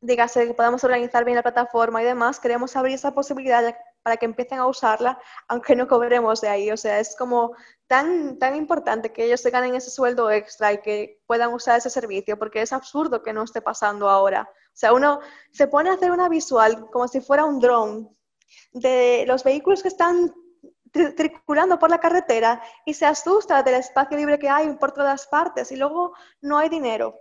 dígase 0.00 0.46
que 0.46 0.54
podamos 0.54 0.84
organizar 0.84 1.24
bien 1.24 1.36
la 1.36 1.42
plataforma 1.42 2.00
y 2.00 2.04
demás, 2.04 2.38
queremos 2.38 2.76
abrir 2.76 2.94
esa 2.94 3.14
posibilidad 3.14 3.76
para 4.02 4.16
que 4.16 4.26
empiecen 4.26 4.58
a 4.58 4.66
usarla, 4.66 5.18
aunque 5.48 5.76
no 5.76 5.86
cobremos 5.88 6.40
de 6.40 6.48
ahí. 6.48 6.70
O 6.70 6.76
sea, 6.76 7.00
es 7.00 7.16
como 7.16 7.54
tan, 7.86 8.38
tan 8.38 8.56
importante 8.56 9.12
que 9.12 9.24
ellos 9.24 9.40
se 9.40 9.50
ganen 9.50 9.74
ese 9.74 9.90
sueldo 9.90 10.30
extra 10.30 10.72
y 10.72 10.80
que 10.80 11.20
puedan 11.26 11.52
usar 11.52 11.78
ese 11.78 11.90
servicio, 11.90 12.38
porque 12.38 12.62
es 12.62 12.72
absurdo 12.72 13.22
que 13.22 13.32
no 13.32 13.42
esté 13.42 13.60
pasando 13.60 14.08
ahora. 14.08 14.48
O 14.50 14.76
sea, 14.76 14.92
uno 14.92 15.20
se 15.52 15.68
pone 15.68 15.90
a 15.90 15.94
hacer 15.94 16.10
una 16.10 16.28
visual 16.28 16.88
como 16.90 17.08
si 17.08 17.20
fuera 17.20 17.44
un 17.44 17.60
drone 17.60 18.08
de 18.72 19.24
los 19.26 19.44
vehículos 19.44 19.82
que 19.82 19.88
están 19.88 20.32
circulando 20.92 21.78
por 21.78 21.90
la 21.90 22.00
carretera 22.00 22.62
y 22.86 22.94
se 22.94 23.04
asusta 23.04 23.62
del 23.62 23.74
espacio 23.74 24.16
libre 24.16 24.38
que 24.38 24.48
hay 24.48 24.72
por 24.74 24.92
todas 24.92 25.26
partes 25.26 25.70
y 25.70 25.76
luego 25.76 26.14
no 26.40 26.56
hay 26.56 26.70
dinero 26.70 27.14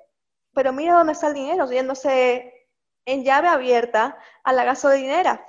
pero 0.58 0.74
mira 0.74 0.96
dónde 0.96 1.14
está 1.14 1.28
el 1.28 1.36
dinero, 1.36 1.70
yéndose 1.70 2.68
en 3.06 3.24
llave 3.24 3.48
abierta 3.48 4.18
a 4.44 4.54
la 4.54 4.64
gasolinera 4.64 5.46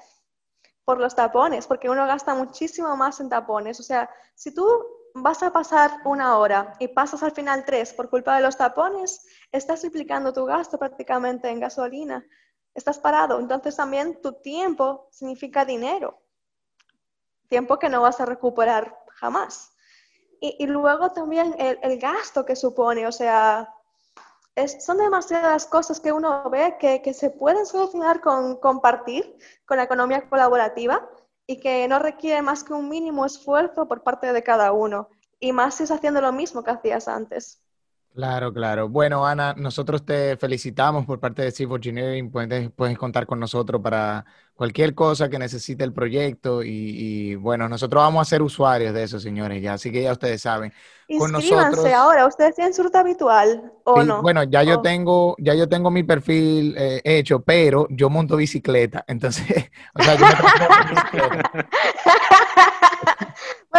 por 0.88 1.00
los 1.00 1.14
tapones, 1.14 1.66
porque 1.66 1.90
uno 1.90 2.06
gasta 2.06 2.34
muchísimo 2.34 2.96
más 2.96 3.20
en 3.20 3.28
tapones. 3.28 3.78
O 3.78 3.82
sea, 3.82 4.08
si 4.34 4.54
tú 4.54 4.66
vas 5.12 5.42
a 5.42 5.52
pasar 5.52 6.00
una 6.06 6.38
hora 6.38 6.72
y 6.78 6.88
pasas 6.88 7.22
al 7.22 7.32
final 7.32 7.66
tres 7.66 7.92
por 7.92 8.08
culpa 8.08 8.36
de 8.36 8.40
los 8.40 8.56
tapones, 8.56 9.26
estás 9.52 9.82
duplicando 9.82 10.32
tu 10.32 10.46
gasto 10.46 10.78
prácticamente 10.78 11.50
en 11.50 11.60
gasolina. 11.60 12.26
Estás 12.72 12.98
parado. 12.98 13.38
Entonces 13.38 13.76
también 13.76 14.22
tu 14.22 14.40
tiempo 14.40 15.08
significa 15.10 15.66
dinero. 15.66 16.22
Tiempo 17.50 17.78
que 17.78 17.90
no 17.90 18.00
vas 18.00 18.18
a 18.22 18.24
recuperar 18.24 18.98
jamás. 19.08 19.70
Y, 20.40 20.66
luego 20.68 21.12
también 21.12 21.54
el, 21.58 21.98
gasto 21.98 22.46
que 22.46 22.56
supone, 22.56 23.06
o 23.06 23.12
sea, 23.12 23.68
son 24.66 24.98
demasiadas 24.98 25.66
cosas 25.66 26.00
que 26.00 26.12
uno 26.12 26.48
ve 26.50 26.76
que, 26.80 27.02
que 27.02 27.14
se 27.14 27.30
pueden 27.30 27.66
solucionar 27.66 28.20
con 28.20 28.56
compartir, 28.56 29.36
con 29.66 29.76
la 29.76 29.84
economía 29.84 30.28
colaborativa 30.28 31.08
y 31.46 31.60
que 31.60 31.86
no 31.86 31.98
requiere 31.98 32.42
más 32.42 32.64
que 32.64 32.72
un 32.72 32.88
mínimo 32.88 33.24
esfuerzo 33.24 33.86
por 33.86 34.02
parte 34.02 34.32
de 34.32 34.42
cada 34.42 34.72
uno. 34.72 35.08
Y 35.40 35.52
más 35.52 35.76
si 35.76 35.84
es 35.84 35.90
haciendo 35.90 36.20
lo 36.20 36.32
mismo 36.32 36.64
que 36.64 36.72
hacías 36.72 37.06
antes. 37.06 37.62
Claro, 38.18 38.52
claro. 38.52 38.88
Bueno, 38.88 39.24
Ana, 39.24 39.54
nosotros 39.56 40.04
te 40.04 40.36
felicitamos 40.36 41.06
por 41.06 41.20
parte 41.20 41.42
de 41.42 41.52
Civil 41.52 41.76
Engineering. 41.76 42.32
Puedes, 42.32 42.68
puedes 42.72 42.98
contar 42.98 43.28
con 43.28 43.38
nosotros 43.38 43.80
para 43.80 44.24
cualquier 44.54 44.92
cosa 44.92 45.28
que 45.28 45.38
necesite 45.38 45.84
el 45.84 45.92
proyecto. 45.92 46.64
Y, 46.64 47.36
bueno, 47.36 47.68
nosotros 47.68 48.02
vamos 48.02 48.26
a 48.26 48.28
ser 48.28 48.42
usuarios 48.42 48.92
de 48.92 49.04
eso, 49.04 49.20
señores, 49.20 49.62
ya. 49.62 49.74
Así 49.74 49.92
que 49.92 50.02
ya 50.02 50.10
ustedes 50.10 50.42
saben. 50.42 50.72
Con 51.16 51.30
nosotros, 51.30 51.86
ahora. 51.94 52.26
¿Ustedes 52.26 52.56
tienen 52.56 52.74
su 52.74 52.82
ruta 52.82 52.98
habitual 52.98 53.72
o 53.84 54.02
no? 54.02 54.20
Bueno, 54.20 54.42
ya 54.42 54.64
yo 54.64 54.80
tengo, 54.80 55.36
ya 55.38 55.54
yo 55.54 55.68
tengo 55.68 55.88
mi 55.88 56.02
perfil 56.02 56.74
eh, 56.76 57.00
hecho, 57.04 57.42
pero 57.42 57.86
yo 57.88 58.10
monto 58.10 58.34
bicicleta. 58.34 59.04
Entonces, 59.06 59.70
o 59.94 60.02
sea, 60.02 60.16
yo 60.16 60.26
me 60.26 60.32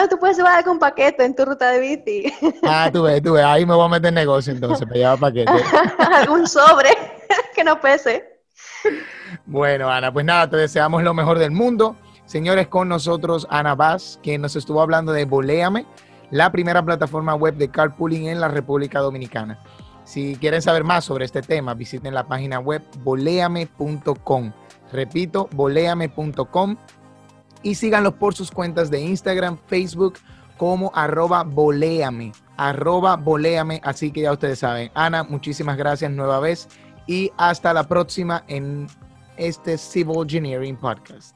tú 0.08 0.18
puedes 0.20 0.38
llevar 0.38 0.58
algún 0.58 0.80
paquete 0.80 1.26
en 1.26 1.36
tu 1.36 1.46
ruta 1.46 1.70
de 1.72 1.80
bici. 1.80 2.34
Ah, 2.64 2.90
tú 2.92 3.04
ves, 3.04 3.22
tú 3.22 3.34
ves. 3.34 3.44
Ahí 3.44 3.66
me 3.66 3.74
voy 3.74 3.86
a 3.86 3.90
meter 3.90 4.14
negocio 4.14 4.54
entonces, 4.54 4.88
me 4.88 4.98
lleva 4.98 5.18
paquete. 5.18 5.52
algún 6.16 6.48
sobre 6.48 6.90
que 7.56 7.64
no 7.64 7.80
pese. 7.82 8.42
Bueno, 9.46 9.90
Ana, 9.90 10.12
pues 10.12 10.26
nada, 10.26 10.50
te 10.50 10.58
deseamos 10.58 11.04
lo 11.04 11.14
mejor 11.14 11.40
del 11.40 11.52
mundo. 11.52 11.96
Señores, 12.26 12.68
con 12.68 12.88
nosotros 12.88 13.48
Ana 13.50 13.76
Vaz, 13.76 14.20
que 14.22 14.38
nos 14.38 14.56
estuvo 14.56 14.82
hablando 14.82 15.12
de 15.12 15.26
Boleame, 15.26 15.86
la 16.32 16.52
primera 16.52 16.84
plataforma 16.84 17.34
web 17.36 17.56
de 17.56 17.70
carpooling 17.70 18.28
en 18.28 18.40
la 18.40 18.48
República 18.48 19.00
Dominicana. 19.00 19.60
Si 20.04 20.36
quieren 20.38 20.62
saber 20.62 20.84
más 20.84 21.06
sobre 21.06 21.26
este 21.26 21.42
tema, 21.42 21.74
visiten 21.74 22.14
la 22.14 22.28
página 22.28 22.60
web 22.60 22.84
boleame.com. 23.04 24.52
Repito, 24.92 25.50
boleame.com 25.52 26.78
y 27.64 27.76
síganlos 27.76 28.14
por 28.14 28.34
sus 28.34 28.52
cuentas 28.52 28.90
de 28.90 29.02
Instagram, 29.02 29.58
Facebook 29.68 30.16
como 30.58 30.92
arroba 30.94 31.44
boleame, 31.44 32.32
arroba 32.58 33.16
boleame, 33.16 33.82
así 33.84 34.12
que 34.12 34.22
ya 34.22 34.32
ustedes 34.32 34.60
saben. 34.60 34.92
Ana, 34.94 35.24
muchísimas 35.24 35.78
gracias 35.78 36.12
nueva 36.12 36.40
vez 36.40 36.68
y 37.08 37.32
hasta 37.38 37.74
la 37.74 37.88
próxima 37.88 38.44
en 38.48 38.88
este 39.38 39.78
Civil 39.78 40.22
Engineering 40.22 40.76
Podcast. 40.76 41.36